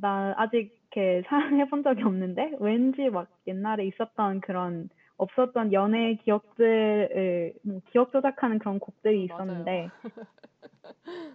[0.00, 7.80] 나 아직 이렇게 사랑해본 적이 없는데 왠지 막 옛날에 있었던 그런 없었던 연애 기억들을 뭐
[7.92, 9.24] 기억 조작하는 그런 곡들이.
[9.24, 9.88] 있었는데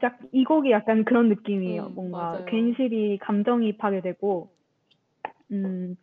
[0.01, 1.87] 딱 이 곡이 약간 그런 느낌이에요.
[1.87, 2.45] 음, 뭔가 맞아요.
[2.45, 4.49] 괜시리 감정이입하게 되고
[5.51, 5.95] 음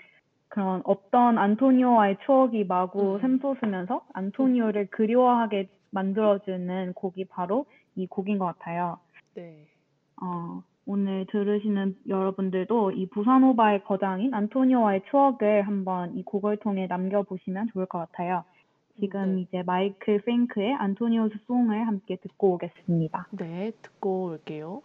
[0.48, 3.20] 그런 없던 안토니오와의 추억이 마구 음.
[3.20, 8.98] 샘솟으면서 안토니오를 그리워하게 만들어주는 곡이 바로 이 곡인 것 같아요.
[9.34, 9.66] 네.
[10.22, 17.86] 어, 오늘 들으시는 여러분들도 이 보사노바의 거장인 안토니오와의 추억을 한번 이 곡을 통해 남겨보시면 좋을
[17.86, 18.44] 것 같아요.
[19.00, 19.42] 지금 네.
[19.42, 23.28] 이제 마이클 프랭크의 안토니오스 송을 함께 듣고 오겠습니다.
[23.32, 24.82] 네, 듣고 올게요.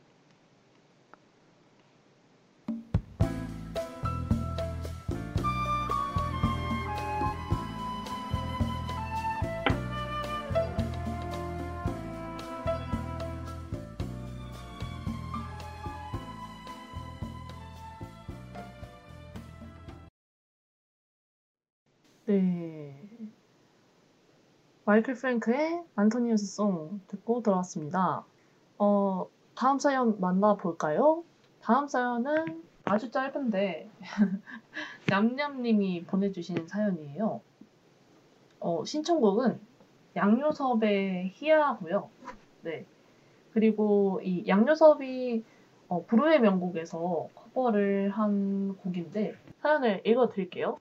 [22.25, 22.98] 네.
[24.89, 28.25] 마이클 프랭크의 안토니우스 송 듣고 돌아왔습니다.
[28.79, 31.23] 어, 다음 사연 만나볼까요?
[31.61, 33.87] 다음 사연은 아주 짧은데
[35.07, 37.39] 냠냠님이 보내주신 사연이에요.
[38.59, 39.59] 어, 신청곡은
[40.15, 42.09] 양요섭의 희야고요.
[42.63, 42.83] 네.
[43.53, 45.43] 그리고 이 양요섭이
[45.87, 50.79] 어, 불후의 명곡에서 커버를 한 곡인데 사연을 읽어드릴게요.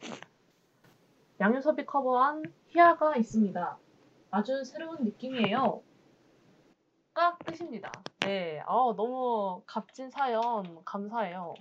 [1.43, 3.77] 양요섭이 커버한 희야가 있습니다.
[4.31, 5.83] 아주 새로운 느낌이에요.
[7.15, 7.91] 가 끝입니다.
[8.21, 11.55] 네, 아, 너무 값진 사연 감사해요.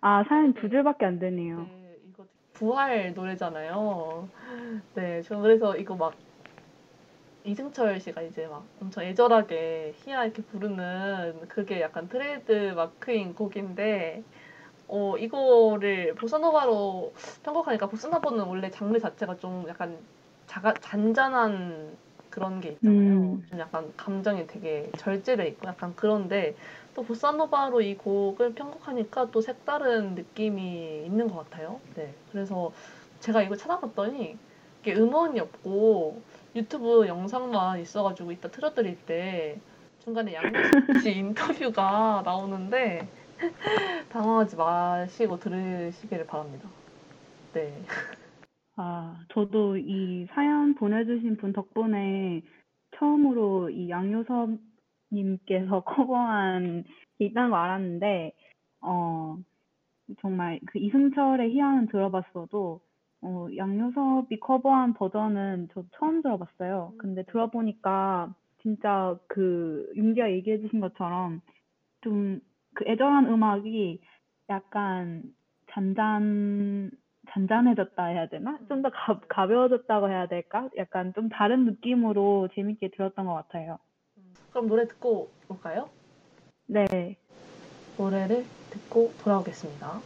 [0.00, 1.58] 아, 사연 두 줄밖에 안 되네요.
[1.58, 4.28] 네, 이거 부활 노래잖아요.
[4.94, 6.14] 네, 저 그래서 이거 막
[7.44, 14.24] 이승철 씨가 이제 막 엄청 애절하게 희야 이렇게 부르는 그게 약간 트레이드 마크인 곡인데
[14.88, 17.12] 어 이거를 보사노바로
[17.44, 19.96] 편곡하니까 보사노바는 원래 장르 자체가 좀 약간
[20.56, 21.96] 자가, 잔잔한
[22.30, 22.98] 그런 게 있잖아요.
[22.98, 23.46] 음.
[23.50, 26.54] 좀 약간 감정이 되게 절제돼 있고 약간 그런데
[26.94, 31.78] 또 보사노바로 이 곡을 편곡하니까 또 색다른 느낌이 있는 것 같아요.
[31.94, 32.72] 네, 그래서
[33.20, 34.38] 제가 이거 찾아봤더니
[34.80, 36.22] 이게 음원이 없고
[36.54, 39.60] 유튜브 영상만 있어가지고 이따 틀어드릴 때
[40.04, 43.06] 중간에 양요섭 씨 인터뷰가 나오는데
[44.08, 46.66] 당황하지 마시고 들으시기를 바랍니다.
[47.52, 47.78] 네.
[48.76, 52.42] 아, 저도 이 사연 보내주신 분 덕분에
[52.98, 54.60] 처음으로 이 양요섭님께서
[55.84, 56.84] 커버한
[57.18, 58.32] 게 있다는 거 알았는데,
[58.82, 59.38] 어,
[60.20, 62.80] 정말 그 이승철의 희야는 들어봤어도,
[63.22, 66.94] 어, 양요섭이 커버한 버전은 저 처음 들어봤어요.
[66.98, 71.40] 근데 들어보니까 진짜 그 윤기가 얘기해 주신 것처럼
[72.02, 72.40] 좀
[72.76, 74.00] 그 애절한 음악이
[74.50, 75.22] 약간
[75.70, 76.90] 잔잔,
[77.36, 78.58] 잔잔해졌다 해야 되나?
[78.68, 78.90] 좀 더
[79.28, 80.68] 가벼워졌다고 해야 될까?
[80.78, 83.78] 약간 좀 다른 느낌으로 재밌게 들었던 것 같아요.
[84.50, 85.90] 그럼 노래 듣고 올까요?
[86.66, 87.16] 네.
[87.98, 90.00] 노래를 듣고 돌아오겠습니다.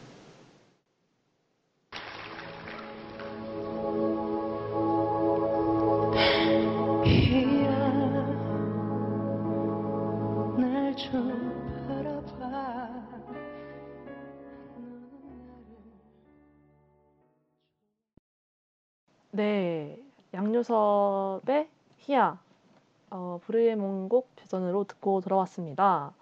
[10.57, 13.40] 날좀 바라봐
[19.33, 19.97] 네,
[20.35, 21.69] 양요섭의
[21.99, 22.41] 희야,
[23.11, 26.13] 어, 불의의 몽곡 버전으로 듣고 돌아왔습니다.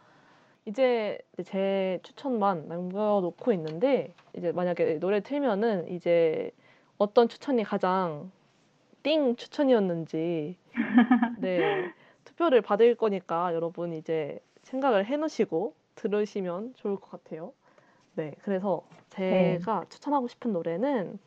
[0.66, 6.50] 이제 제 추천만 남겨놓고 있는데 이제 만약에 노래 틀면은 이제
[6.98, 8.30] 어떤 추천이 가장
[9.02, 10.58] 띵 추천이었는지
[11.40, 11.90] 네
[12.24, 17.54] 투표를 받을 거니까 여러분 이제 생각을 해놓으시고 들으시면 좋을 것 같아요.
[18.16, 21.18] 네, 그래서 제가 추천하고 싶은 노래는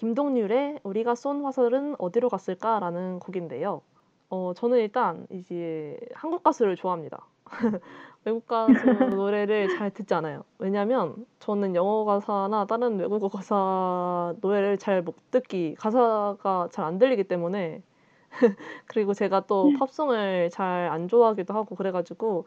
[0.00, 3.82] 김동률의 우리가 쏜 화살은 어디로 갔을까라는 곡인데요.
[4.30, 7.26] 어, 저는 일단 이제 한국 가수를 좋아합니다.
[8.24, 8.72] 외국 가수
[9.10, 10.44] 노래를 잘 듣지 않아요.
[10.58, 17.24] 왜냐면 저는 영어 가사나 다른 외국어 가사 노래를 잘 못 듣기, 가사가 잘 안 들리기
[17.24, 17.82] 때문에
[18.86, 22.46] 그리고 제가 또 팝송을 잘 안 좋아하기도 하고 그래가지고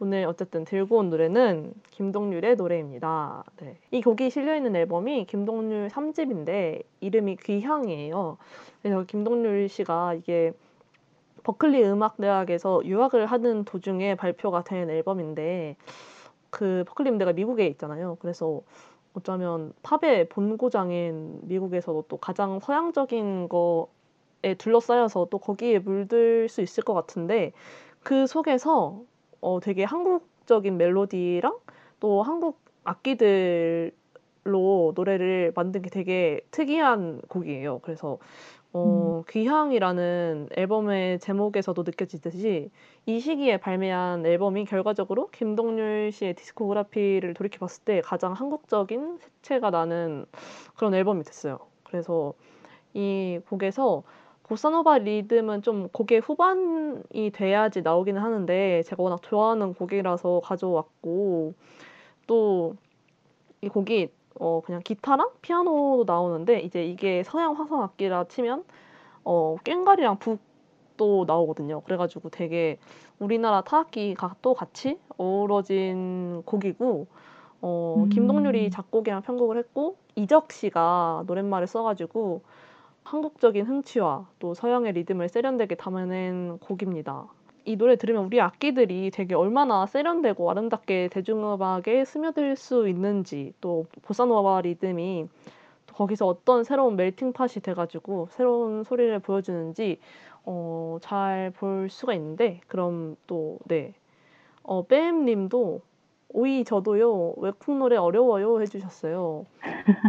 [0.00, 3.44] 오늘 어쨌든 들고 온 노래는 김동률의 노래입니다.
[3.60, 3.78] 네.
[3.92, 8.36] 이 곡이 실려있는 앨범이 김동률 3집인데 이름이 귀향이에요.
[8.82, 10.52] 그래서 김동률 씨가 이게
[11.44, 15.76] 버클리 음악대학에서 유학을 하는 도중에 발표가 된 앨범인데
[16.50, 18.16] 그 버클리 음대가 미국에 있잖아요.
[18.20, 18.62] 그래서
[19.12, 26.94] 어쩌면 팝의 본고장인 미국에서도 또 가장 서양적인 거에 둘러싸여서 또 거기에 물들 수 있을 것
[26.94, 27.52] 같은데
[28.02, 29.02] 그 속에서
[29.44, 31.58] 어, 되게 한국적인 멜로디랑
[32.00, 33.92] 또 한국 악기들로
[34.94, 37.80] 노래를 만든 게 되게 특이한 곡이에요.
[37.80, 38.18] 그래서
[38.72, 42.70] 어, 귀향이라는 앨범의 제목에서도 느껴지듯이
[43.04, 50.24] 이 시기에 발매한 앨범이 결과적으로 김동률 씨의 디스코그라피를 돌이켜 봤을 때 가장 한국적인 색채가 나는
[50.74, 51.58] 그런 앨범이 됐어요.
[51.84, 52.32] 그래서
[52.94, 54.04] 이 곡에서
[54.44, 61.54] 보사노바 리듬은 좀 곡의 후반이 돼야지 나오기는 하는데 제가 워낙 좋아하는 곡이라서 가져왔고
[62.26, 62.76] 또
[63.64, 68.64] 이 곡이 어 그냥 기타랑 피아노도 나오는데 이제 이게 서양 화성 악기라 치면
[69.24, 71.80] 어 꽹과리랑 북도 나오거든요.
[71.80, 72.78] 그래가지고 되게
[73.18, 77.06] 우리나라 타악기가 또 같이 어우러진 곡이고
[77.62, 78.08] 어 음.
[78.10, 82.42] 김동률이 작곡이랑 편곡을 했고 이적 씨가 노랫말을 써가지고
[83.04, 87.26] 한국적인 흥취와 또 서양의 리듬을 세련되게 담아낸 곡입니다.
[87.66, 94.62] 이 노래 들으면 우리 악기들이 되게 얼마나 세련되고 아름답게 대중음악에 스며들 수 있는지 또 보사노바
[94.62, 95.28] 리듬이
[95.86, 99.98] 또 거기서 어떤 새로운 멜팅팟이 돼가지고 새로운 소리를 보여주는지
[100.44, 103.94] 어, 잘 볼 수가 있는데 그럼 또 네.
[104.62, 105.80] 어, 뺨님도
[106.30, 109.46] 오이 저도요 외국 노래 어려워요 해주셨어요.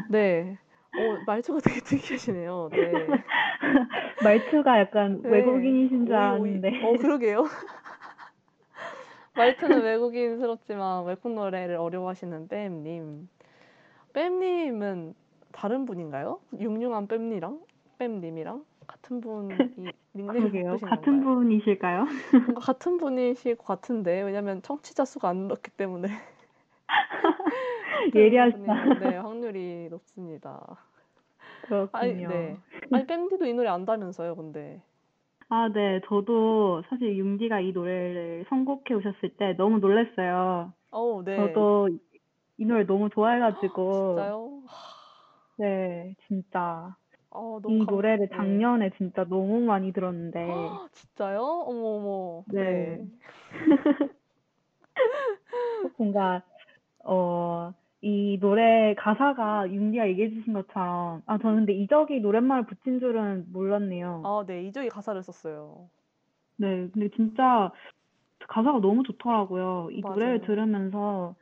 [0.10, 0.58] 네.
[0.98, 2.70] 어, 말투가 되게 특이하시네요.
[2.72, 2.91] 네.
[4.24, 5.30] 말투가 약간 네.
[5.30, 6.16] 외국인이신 줄.
[6.16, 6.82] 알았는데.
[6.84, 7.46] 어, 그러게요.
[9.36, 13.28] 말투는 외국인스럽지만 외국 노래를 어려워하시는 뺨님.
[14.14, 15.14] 뺨님은
[15.52, 16.39] 다른 분인가요?
[16.58, 17.60] 융융한 뺨님이랑
[18.00, 19.56] 뺨님이랑 같은 분이
[20.16, 21.24] 닉네임 같은?
[21.24, 22.06] 분이실까요?
[22.62, 26.08] 같은 분이실 것 같은데 왜냐면 청취자 수가 안 늘었기 때문에
[28.12, 30.78] 분이, 네 확률이 높습니다.
[31.91, 32.28] 아니 그렇군요.
[32.30, 32.58] 네
[32.91, 34.82] 아니 뺨디도 이 노래 안다면서요 근데
[35.48, 36.02] 아, 네.
[36.08, 40.74] 저도 사실 융디가 이 노래를 선곡해 오셨을 때 너무 놀랐어요.
[40.91, 41.89] 어우 네 저도
[42.58, 44.16] 이 노래 너무 좋아해가지고.
[44.16, 44.62] 진짜요?
[45.58, 46.96] 네, 진짜.
[47.30, 47.96] 어 이 감...
[47.96, 48.36] 노래를 네.
[48.36, 50.48] 작년에 진짜 너무 많이 들었는데.
[50.93, 51.41] 진짜요?
[51.41, 53.06] 어머 어머 네.
[55.98, 56.41] 뭔가,
[57.04, 57.74] 어,
[58.06, 64.22] 이 노래 가사가 융디가 얘기해 주신 것처럼, 아, 저는 근데 이적이 노랫말을 붙인 줄은 몰랐네요.
[64.24, 65.89] 아, 네, 이적이 가사를 썼어요.
[66.58, 67.72] 네, 근데 진짜
[68.47, 69.89] 가사가 너무 좋더라고요.
[69.91, 70.45] 이 노래를 맞아요.
[70.45, 71.36] 들으면서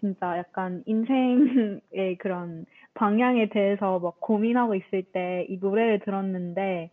[0.00, 6.90] 진짜 약간 인생의 그런 방향에 대해서 막 고민하고 있을 때 이 노래를 들었는데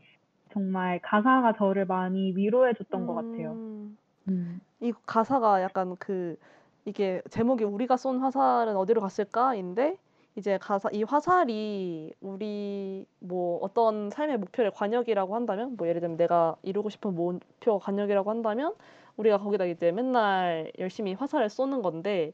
[0.53, 3.51] 정말 가사가 저를 많이 위로해 줬던 것 같아요.
[3.51, 3.97] 음,
[4.29, 4.61] 음.
[4.79, 6.37] 이 가사가 약간 그
[6.85, 9.97] 이게 제목이 우리가 쏜 화살은 어디로 갔을까인데
[10.35, 16.55] 이제 가사 이 화살이 우리 뭐 어떤 삶의 목표를 관역이라고 한다면 뭐 예를 들면 내가
[16.63, 18.73] 이루고 싶은 목표 관역이라고 한다면
[19.17, 22.31] 우리가 거기다 이제 맨날 열심히 화살을 쏘는 건데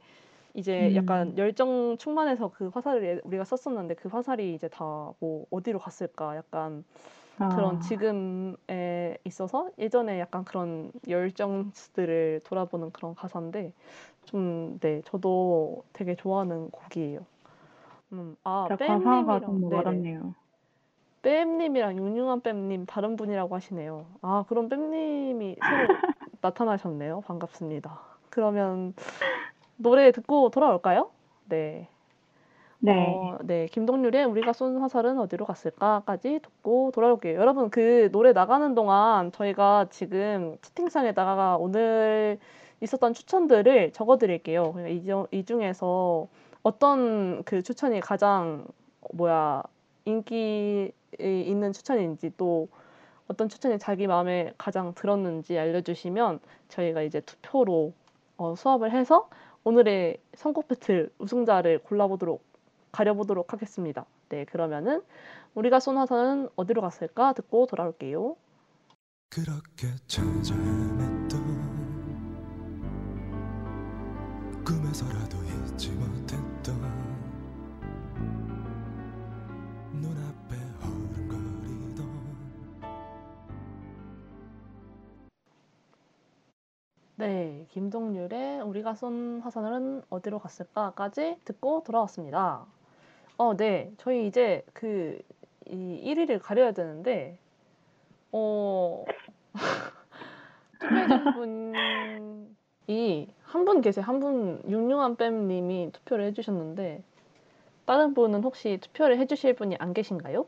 [0.53, 1.37] 이제 약간 음.
[1.37, 6.83] 열정 충만해서 그 화살을 우리가 썼었는데 그 화살이 이제 다 뭐 어디로 갔을까 약간
[7.47, 13.73] 그런 아, 지금에 있어서 예전에 약간 그런 열정들을 돌아보는 그런 가사인데
[14.25, 17.25] 좀 네 저도 되게 좋아하는 곡이에요.
[18.13, 20.36] 음, 아 진짜 가사가 뺨님이랑 좀 네네 와닿네요.
[21.21, 24.05] 뺨님이랑 융융한 뺨님 다른 분이라고 하시네요.
[24.21, 25.89] 아 그럼 뺨님이 새로
[26.41, 27.21] 나타나셨네요.
[27.21, 27.99] 반갑습니다.
[28.29, 28.93] 그러면
[29.77, 31.11] 노래 듣고 돌아올까요?
[31.45, 31.89] 네.
[32.86, 33.07] 네.
[33.07, 37.39] 어, 네, 김동률의 우리가 쏜 화살은 어디로 갔을까까지 듣고 돌아올게요.
[37.39, 42.38] 여러분, 그 노래 나가는 동안 저희가 지금 채팅창에다가 오늘
[42.81, 44.71] 있었던 추천들을 적어 드릴게요.
[44.73, 46.27] 그러니까 이, 중- 이 중에서
[46.61, 48.65] 어떤 그 추천이 가장
[49.13, 49.63] 뭐야
[50.05, 52.67] 인기 있는 추천인지 또
[53.27, 57.93] 어떤 추천이 자기 마음에 가장 들었는지 알려주시면 저희가 이제 투표로
[58.38, 59.27] 어, 수합을 해서
[59.63, 62.43] 오늘의 선곡 배틀 우승자를 골라보도록
[62.95, 64.05] 가려보도록 하겠습니다.
[64.29, 65.03] 네, 그러면은
[65.53, 68.37] 우리가 쏜 화살은 어디로 갔을까 듣고 돌아올게요.
[69.29, 71.33] 그렇게 찾아 헤맸던
[74.63, 76.75] 꿈에서라도 잊지 못했던
[79.91, 81.99] 눈앞에 허름거리던
[87.17, 92.65] 네, 김동률의 우리가 쏜 화살은 어디로 갔을까까지 듣고 돌아왔습니다.
[93.38, 95.19] 어, 네, 저희 이제 그
[95.67, 97.39] 이 1위를 가려야 되는데
[98.31, 99.05] 어
[100.79, 104.05] 투표해준 분이 한 분 계세요.
[104.05, 107.03] 한분 융융한 뺨님이 투표를 해주셨는데
[107.86, 110.47] 다른 분은 혹시 투표를 해주실 분이 안 계신가요?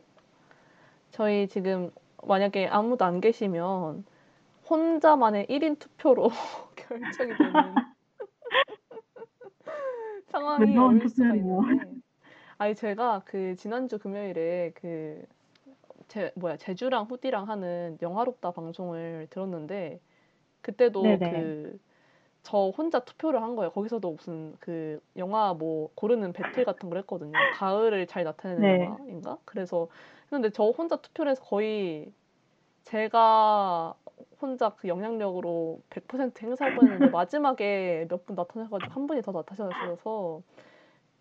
[1.10, 1.90] 저희 지금
[2.26, 4.04] 만약에 아무도 안 계시면
[4.70, 6.30] 혼자만의 1인 투표로
[6.76, 7.82] 결정이 되는
[10.26, 11.34] 상황이 무서운 올 수가 투표네요.
[11.36, 11.97] 있는데
[12.58, 15.24] 아니 제가 그 지난주 금요일에 그
[16.08, 20.00] 제 뭐야 제주랑 후디랑 하는 영화롭다 방송을 들었는데
[20.62, 21.20] 그때도 네네.
[21.22, 21.78] 그
[22.44, 23.70] 저 혼자 투표를 한 거예요.
[23.72, 27.46] 거기서도 무슨 그 영화 뭐 고르는 배틀 같은 걸 했거든요.
[27.50, 28.78] 가을을 잘 나타내는 네.
[28.80, 29.38] 영화인가?
[29.44, 29.88] 그래서
[30.32, 32.12] 했는데 저 혼자 투표를 해서 거의
[32.84, 33.94] 제가
[34.40, 40.42] 혼자 그 영향력으로 100% 행사할 뻔했는데 마지막에 몇 분 나타나가지고 한 분이 더 나타나셔서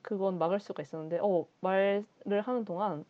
[0.08, 2.06] 그건 막을 수가 있었는데 어 말을
[2.42, 3.04] 하는 동안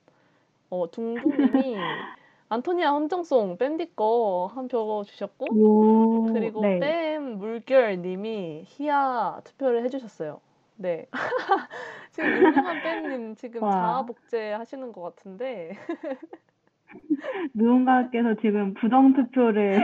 [0.71, 1.75] 어 둥둥님이
[2.49, 6.79] 안토니아 헌정송 밴디 거 한 표 주셨고 오, 그리고 네.
[6.79, 10.41] 뺨 물결님이 희야 투표를 해주셨어요.
[10.77, 11.07] 네.
[12.11, 13.71] 지금 유명한 뺨님 지금 와.
[13.71, 15.77] 자아복제 하시는 것 같은데
[17.53, 19.77] 누군가께서 지금 부정 투표를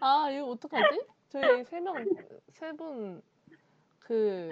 [0.00, 1.00] 아 이거 어떡하지?
[1.28, 1.94] 저희 세 명
[2.52, 3.20] 세 분
[4.06, 4.48] 그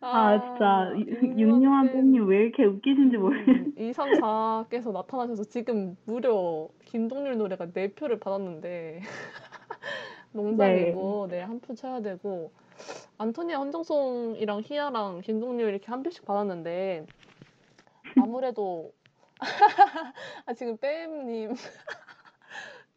[0.00, 3.66] 아, 진짜 유- 윤용한 팬님 왜 이렇게 웃기신지 모르겠어요.
[3.76, 9.00] 2, 3, 4께서 나타나셔서 지금 무려 김동률 노래가 4표를 받았는데
[10.32, 12.52] 농담이고 네, 한 표 쳐야 되고
[13.18, 17.06] 안토니아 헌정송이랑 희야랑 김동률 이렇게 한 표씩 받았는데
[18.20, 18.92] 아무래도
[20.46, 21.54] 아 지금 뺨님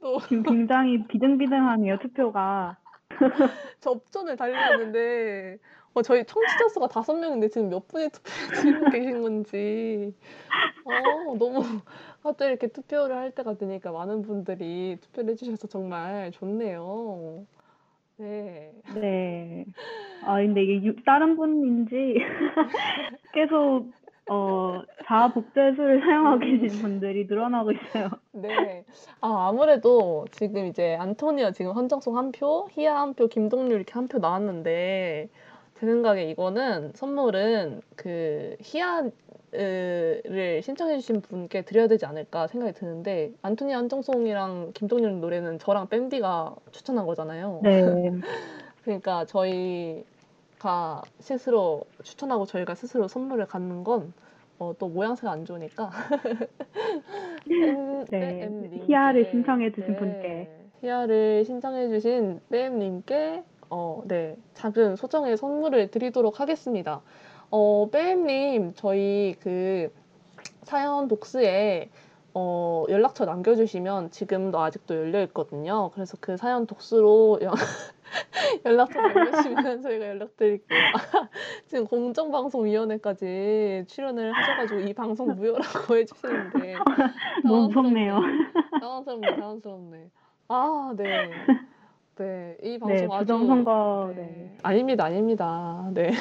[0.02, 2.78] 또 지금 굉장히 비등비등하네요, 투표가.
[3.80, 5.58] 접전을 달리는데
[5.94, 10.14] 어, 저희 청취자 수가 다섯 명인데 지금 몇 분이 투표를 치고 계신 건지
[10.84, 11.62] 어, 너무
[12.22, 17.46] 갑자기 이렇게 투표를 할 때가 되니까 많은 분들이 투표를 해주셔서 정말 좋네요.
[18.18, 18.72] 네.
[18.94, 19.66] 네.
[20.24, 22.16] 아, 근데 이게 유- 다른 분인지
[23.34, 23.92] 계속
[24.30, 28.10] 어, 자아 복제술을 사용하고 계신 분들이 늘어나고 있어요.
[28.32, 28.84] 네.
[29.22, 34.08] 아, 아무래도 지금 이제 안토니아 지금 헌정송 한 표, 희야 한 표, 김동률 이렇게 한
[34.08, 35.30] 표 나왔는데
[35.80, 39.12] 제 생각에 이거는 선물은 그 희야를
[40.64, 47.06] 신청해 주신 분께 드려야 되지 않을까 생각이 드는데 안토니아 헌정송이랑 김동률 노래는 저랑 밴디가 추천한
[47.06, 47.60] 거잖아요.
[47.64, 47.84] 네.
[48.84, 50.04] 그러니까 저희
[50.66, 54.14] 가 스스로 추천하고 저희가 스스로 선물을 갖는 건
[54.58, 55.92] 어, 또 모양새가 안 좋으니까
[57.46, 58.40] 뺨- 네.
[58.40, 60.50] 뺨님께, 희야를 신청해 주신 네, 분께.
[60.82, 67.02] 희야를 신청해 주신 뺨님께 어, 네, 작은 소정의 선물을 드리도록 하겠습니다.
[67.52, 69.94] 어, 뺨님 저희 그
[70.64, 71.90] 사연 독스에
[72.38, 75.90] 어, 연락처 남겨주시면 지금도 아직도 열려 있거든요.
[75.94, 77.54] 그래서 그 사연 독스로 연-
[78.66, 80.80] 연락처 남겨주시면 저희가 연락드릴게요.
[81.68, 86.76] 지금 공정방송위원회까지 출연을 하셔가지고 이 방송 무효라고 해주시는데
[87.46, 88.20] 너무 무섭네요.
[88.82, 90.10] 당황스럽네, 당황스럽네.
[90.50, 91.30] 아, 네.
[92.18, 94.14] 네, 이 방송 네, 아주 부정선거.
[94.14, 94.22] 네.
[94.22, 94.58] 네.
[94.62, 95.90] 아닙니다, 아닙니다.
[95.94, 96.12] 네,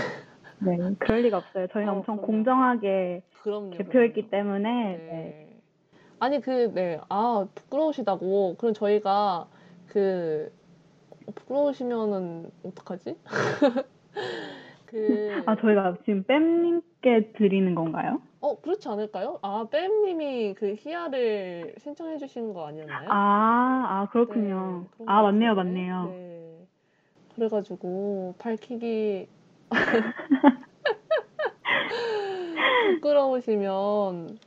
[0.60, 0.78] 네.
[1.00, 1.66] 그럴 리가 없어요.
[1.72, 2.26] 저희는 어, 엄청 그럼요.
[2.26, 3.70] 공정하게 그럼요.
[3.70, 4.30] 개표했기 그럼요.
[4.30, 5.53] 때문에 네.
[6.24, 6.36] 네.
[6.36, 6.98] 아니 그 네.
[7.08, 8.56] 아, 부끄러우시다고.
[8.58, 9.46] 그럼 저희가
[9.88, 10.50] 그
[11.34, 13.16] 부끄러우시면은 어떡하지?
[14.86, 18.22] 그 아, 저희가 지금 뺨님께 드리는 건가요?
[18.40, 19.38] 어, 그렇지 않을까요?
[19.42, 23.08] 아, 뺨님이 그 희야를 신청해 주신 거 아니었나요?
[23.10, 24.82] 아, 아, 그렇군요.
[24.82, 25.80] 네, 그런 아, 것 맞네요, 같은데.
[25.80, 26.04] 맞네요.
[26.10, 26.66] 네.
[27.34, 29.28] 그래가지고 밝히기
[32.94, 34.38] 부끄러우시면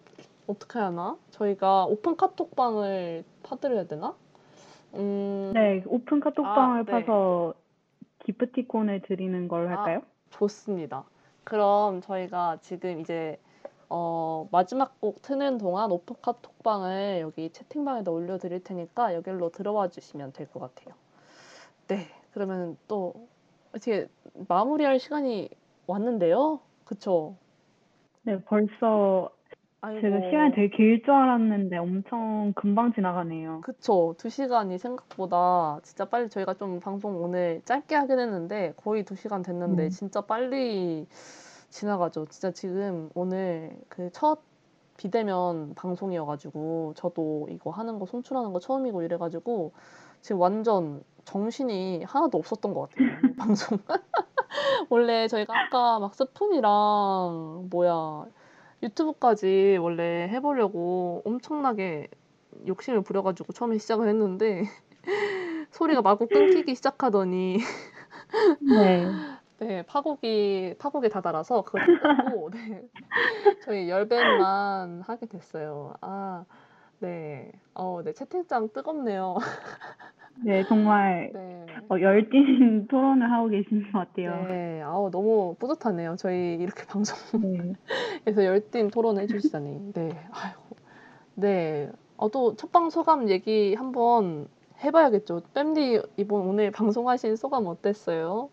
[0.47, 1.17] 어떻게 하나?
[1.31, 4.15] 저희가 오픈 카톡방을 파드려야 되나?
[4.95, 6.91] 음, 네, 오픈 카톡방을 아, 네.
[6.91, 7.53] 파서
[8.19, 9.69] 기프티콘을 드리는 걸 아.
[9.71, 10.01] 할까요?
[10.31, 11.03] 좋습니다.
[11.43, 13.39] 그럼 저희가 지금 이제
[13.89, 20.47] 어, 마지막 곡 트는 동안 오픈 카톡방을 여기 채팅방에다 올려드릴 테니까 여기로 들어와 주시면 될
[20.47, 20.93] 것 같아요.
[21.87, 23.13] 네, 그러면 또
[23.69, 24.07] 어떻게
[24.49, 25.49] 마무리할 시간이
[25.87, 26.59] 왔는데요?
[26.83, 27.35] 그쵸?
[28.23, 29.29] 네, 벌써
[29.81, 33.61] 아이고, 제가 시간이 되게 길 줄 알았는데 엄청 금방 지나가네요.
[33.61, 34.15] 그쵸.
[34.17, 39.43] 두 시간이 생각보다 진짜 빨리 저희가 좀 방송 오늘 짧게 하긴 했는데 거의 두 시간
[39.43, 39.89] 됐는데 음.
[39.89, 41.05] 진짜 빨리
[41.69, 42.25] 지나가죠.
[42.25, 44.39] 진짜 지금 오늘 그 첫
[44.97, 49.73] 비대면 방송이어가지고 저도 이거 하는 거 송출하는 거 처음이고 이래가지고
[50.21, 53.09] 지금 완전 정신이 하나도 없었던 것 같아요.
[53.37, 53.77] 방송.
[54.89, 58.25] 원래 저희가 아까 막 스푼이랑 뭐야
[58.83, 62.09] 유튜브까지 원래 해보려고 엄청나게
[62.67, 64.63] 욕심을 부려가지고 처음에 시작을 했는데
[65.71, 67.57] 소리가 마구 끊기기 시작하더니
[68.69, 69.07] 네.
[69.59, 72.87] 네 파국이 파국에 다다라서 그걸 닫고 네
[73.65, 75.93] 저희 열배만 하게 됐어요.
[76.01, 76.45] 아
[76.99, 77.51] 네.
[77.73, 79.37] 어, 네 채팅창 뜨겁네요.
[80.43, 81.65] 네, 정말 네.
[81.89, 84.45] 어, 열띤 토론을 하고 계신 것 같아요.
[84.47, 84.81] 네.
[84.81, 86.15] 아우 너무 뿌듯하네요.
[86.17, 87.37] 저희 이렇게 방송에서
[88.35, 88.45] 네.
[88.45, 89.93] 열띤 토론을 해주시다니.
[89.93, 90.09] 네.
[90.31, 90.75] 아이고.
[91.35, 91.91] 네.
[92.17, 94.47] 어, 또 첫 방 소감 얘기 한번
[94.83, 95.41] 해봐야겠죠.
[95.53, 98.49] 뺨디 이번 오늘 방송하신 소감 어땠어요?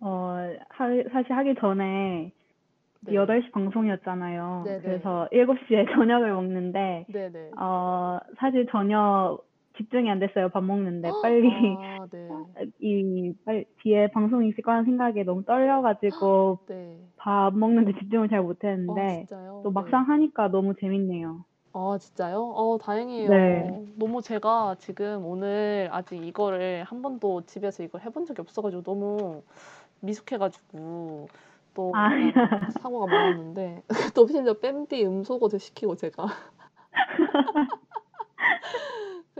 [0.00, 0.36] 어,
[0.68, 2.32] 하, 사실 하기 전에
[3.04, 3.12] 네.
[3.12, 4.62] 8시 방송이었잖아요.
[4.64, 4.82] 네네.
[4.82, 7.50] 그래서 7시에 저녁을 먹는데, 네네.
[7.58, 9.38] 어, 사실 전혀
[9.82, 10.48] 집중이 안 됐어요.
[10.48, 11.10] 밥 먹는데.
[11.22, 12.28] 빨리, 아, 네.
[12.80, 16.98] 이, 빨리 뒤에 방송이 있을 거라는 생각에 너무 떨려가지고 네.
[17.16, 19.60] 밥 먹는데 집중을 잘 아, 못했는데, 진짜요?
[19.64, 19.74] 또 네.
[19.74, 21.44] 막상 하니까 너무 재밌네요.
[21.74, 22.52] 아, 진짜요?
[22.54, 23.30] 어, 다행이에요.
[23.30, 23.86] 네.
[23.96, 29.42] 너무 제가 지금 오늘 아직 이거를 한 번도 집에서 이걸 해본 적이 없어가지고 너무
[30.00, 31.28] 미숙해가지고
[31.74, 32.10] 또 아.
[32.82, 33.82] 사고가 많았는데
[34.14, 36.26] 또 심지어 뺨디 음소거도 시키고 제가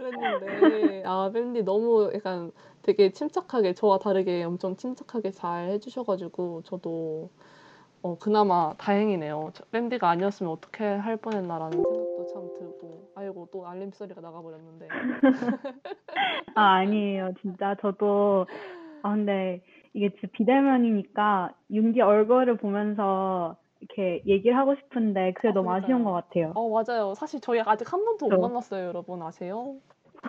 [0.03, 2.51] 그랬는데 아 뺨디 너무 약간
[2.83, 7.31] 되게 침착하게 저와 다르게 엄청 침착하게 잘 해주셔가지고 저도
[8.03, 9.51] 어 그나마 다행이네요.
[9.55, 14.89] 저- 뺨디가 아니었으면 어떻게 할 뻔했나라는 생각도 참 들고 아이고 또 알림 소리가 나가버렸는데
[16.55, 17.33] 아, 아니에요.
[17.41, 18.47] 진짜 저도,
[19.03, 19.63] 아, 근데
[19.95, 26.05] 이게 비대면이니까 윤기 얼굴을 보면서 이렇게 얘기를 하고 싶은데 그게 아, 너무 아쉬운 그러니까요.
[26.05, 26.53] 것 같아요.
[26.55, 27.15] 어 맞아요.
[27.15, 28.41] 사실 저희 아직 한 번도 못.
[28.41, 29.77] 만났어요, 여러분 아세요?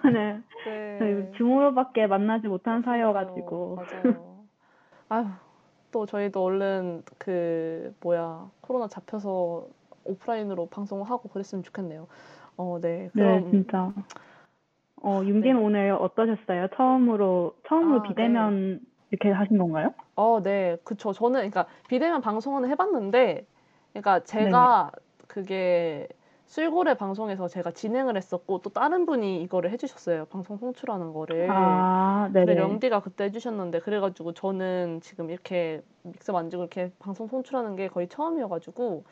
[0.01, 0.97] 저는 네.
[0.99, 2.81] 저희 줌으로밖에 만나지 못한.
[2.81, 3.75] 사이여가지고.
[3.75, 4.43] 맞아요.
[5.09, 5.25] 아휴,
[5.91, 9.67] 또 저희도 얼른 그 뭐야 코로나 잡혀서
[10.05, 12.07] 오프라인으로 방송을 하고 그랬으면 좋겠네요.
[12.57, 13.03] 어, 네.
[13.03, 13.93] 네, 그럼 진짜.
[15.03, 16.69] 어, 윤기는 오늘 어떠셨어요?
[16.75, 18.79] 처음으로, 처음으로 아, 비대면
[19.13, 19.93] 이렇게 하신 건가요?
[20.15, 20.75] 어, 네.
[20.83, 21.13] 그쵸.
[21.13, 23.45] 저는 그러니까 비대면 방송은 해봤는데,
[23.91, 24.91] 그러니까 제가
[25.27, 26.07] 그게
[26.47, 30.25] 술고래 방송에서 제가 진행을 했었고 또 다른 분이 이거를 해주셨어요.
[30.25, 31.47] 방송 송출하는 거를.
[31.51, 32.59] 아, 그래 네네.
[32.59, 39.03] 영디가 그때 해주셨는데 그래가지고 저는 지금 이렇게 믹서 만지고 이렇게 방송 송출하는 게 거의 처음이어가지고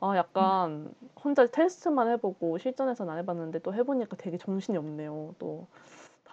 [0.00, 0.90] 아 약간
[1.22, 5.34] 혼자 테스트만 해보고 실전에서는 안 해봤는데 또 해보니까 되게 정신이 없네요.
[5.38, 5.66] 또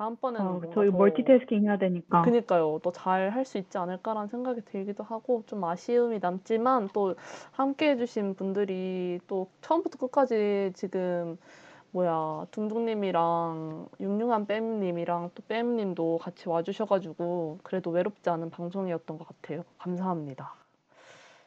[0.01, 2.21] 다음번에는 어, 뭔가 저희 더 멀티태스킹 해야 되니까.
[2.23, 2.79] 그니까요.
[2.83, 7.15] 또 잘 할 수 있지 않을까라는 생각이 들기도 하고 좀 아쉬움이 남지만 또
[7.51, 11.37] 함께 해주신 분들이 또 처음부터 끝까지 지금
[11.91, 19.63] 뭐야 둥둥님이랑 융융한 뺨님이랑 또 뺨님도 같이 와주셔가지고 그래도 외롭지 않은 방송이었던 것 같아요.
[19.79, 20.55] 감사합니다.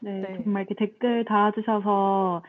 [0.00, 0.42] 네, 네.
[0.44, 2.42] 정말 이렇게 댓글 달아주셔서,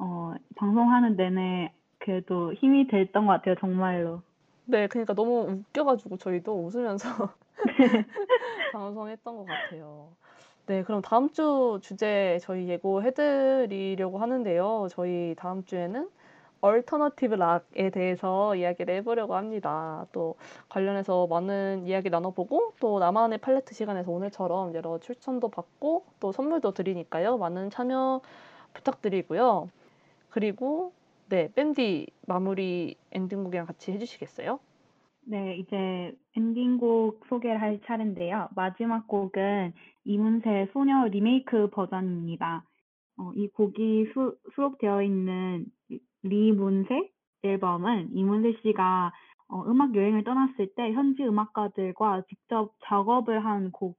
[0.00, 4.22] 어, 방송하는 내내 그래도 힘이 됐던 것 같아요, 정말로.
[4.70, 7.08] 네, 그러니까 너무 웃겨가지고 저희도 웃으면서
[8.74, 10.08] 방송했던 것 같아요.
[10.66, 14.88] 네, 그럼 다음 주 주제 저희 예고해드리려고 하는데요.
[14.90, 16.10] 저희 다음 주에는
[16.60, 20.06] alternative rock에 대해서 이야기를 해보려고 합니다.
[20.12, 20.34] 또
[20.68, 27.38] 관련해서 많은 이야기 나눠보고 또 나만의 팔레트 시간에서 오늘처럼 여러 추천도 받고 또 선물도 드리니까요.
[27.38, 28.20] 많은 참여
[28.74, 29.70] 부탁드리고요.
[30.28, 30.92] 그리고
[31.30, 34.60] 네, 밴디 마무리 엔딩곡이랑 같이 해주시겠어요?
[35.26, 38.48] 네, 이제 엔딩곡 소개를 할 차례인데요.
[38.56, 39.74] 마지막 곡은
[40.04, 42.64] 이문세의 소녀 리메이크 버전입니다.
[43.18, 45.66] 어, 이 곡이 수, 수록되어 있는
[46.22, 47.10] 리문세
[47.42, 49.12] 앨범은 이문세 씨가
[49.48, 53.98] 어, 음악 여행을 떠났을 때 현지 음악가들과 직접 작업을 한 곡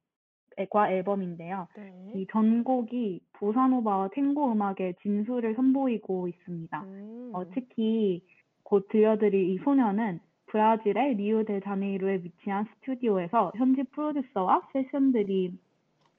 [0.67, 1.67] 과 앨범인데요.
[1.77, 2.11] 네.
[2.15, 6.81] 이 전곡이 보사노바와 탱고 음악의 진수를 선보이고 있습니다.
[6.83, 7.31] 음.
[7.33, 8.21] 어, 특히
[8.63, 15.53] 곧 들려드릴 이 소녀는 브라질의 리우데자네이루에 위치한 스튜디오에서 현지 프로듀서와 세션들이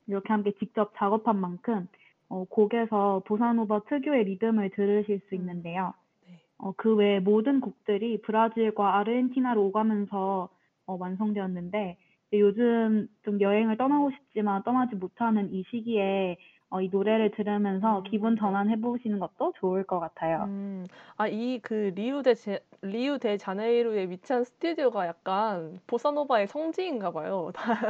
[0.06, 1.88] 이렇게 함께 직접 작업한 만큼
[2.28, 5.40] 어, 곡에서 보사노바 특유의 리듬을 들으실 수 음.
[5.40, 5.92] 있는데요.
[6.26, 6.40] 네.
[6.58, 10.48] 어, 그 외 모든 곡들이 브라질과 아르헨티나로 오가면서
[10.86, 11.98] 어, 완성되었는데
[12.32, 16.36] 요즘 좀 여행을 떠나고 싶지만 떠나지 못하는 이 시기에
[16.70, 18.40] 어, 이 노래를 들으면서 음, 기분 네.
[18.40, 20.44] 전환해 보시는 것도 좋을 것 같아요.
[20.44, 27.10] 음, 아, 이 그 리우 데 제, 리우 데 자네이루에 위치한 스튜디오가 약간 보사노바의 성지인가
[27.10, 27.50] 봐요.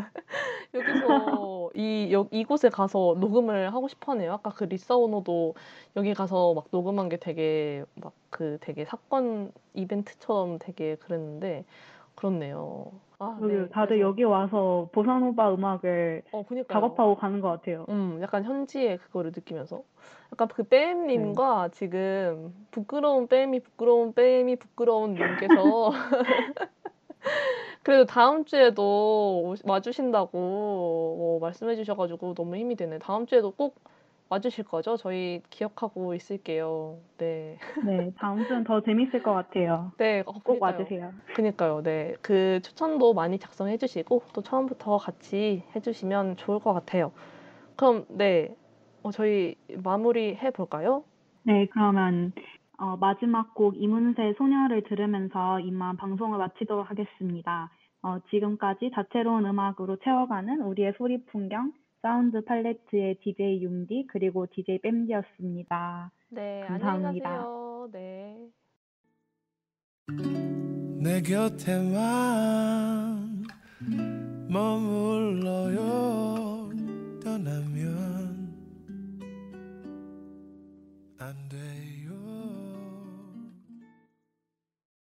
[0.74, 4.32] 여기서 이 여, 이곳에 가서 녹음을 하고 싶어 하네요.
[4.34, 5.54] 아까 그 리사오노도
[5.96, 11.64] 여기 가서 막 녹음한 게 되게 막 그 되게 사건 이벤트처럼 되게 그랬는데
[12.20, 12.92] 그렇네요.
[13.18, 13.68] 아, 여기 네.
[13.70, 16.44] 다들 그래서- 여기 와서 보사노바 음악을 어.
[16.68, 17.86] 작업하고 가는 것 같아요.
[17.88, 19.82] 음, 약간 현지의 그거를 느끼면서.
[20.32, 25.90] 약간 그 뺨님과 지금 부끄러운 뺨이 부끄러운 뺨이 부끄러운 님께서
[27.82, 28.82] 그래도 다음 주에도
[29.44, 32.98] 오- 와주신다고 뭐 말씀해 주셔가지고 너무 힘이 되네.
[32.98, 33.76] 다음 주에도 꼭
[34.30, 34.96] 와주실 거죠?
[34.96, 36.98] 저희 기억하고 있을게요.
[37.18, 37.58] 네.
[37.84, 39.90] 네, 다음 주는 더 재밌을 것 같아요.
[39.98, 40.72] 네, 어, 꼭 그러니까요.
[40.72, 41.12] 와주세요.
[41.34, 42.14] 그니까요, 네.
[42.22, 47.12] 그 추천도 많이 작성해 주시고, 또 처음부터 같이 해 주시면 좋을 것 같아요.
[47.76, 48.54] 그럼, 네.
[49.02, 51.02] 어, 저희 마무리 해 볼까요?
[51.42, 52.32] 네, 그러면
[52.78, 57.70] 어, 마지막 곡 이문세 소녀를 들으면서 이만 방송을 마치도록 하겠습니다.
[58.02, 61.72] 어, 지금까지 다채로운 음악으로 채워가는 우리의 소리 풍경
[62.02, 66.10] 사운드 팔레트의 DJ 융디 그리고 DJ 뺨디였습니다.
[66.30, 66.90] 네, 감사합니다.
[67.08, 67.88] 안녕히 가세요.
[67.92, 68.48] 네.
[71.02, 72.50] 내 곁에만
[74.48, 75.80] 머물러요
[77.22, 78.50] 떠나면
[81.18, 81.79] 안 돼요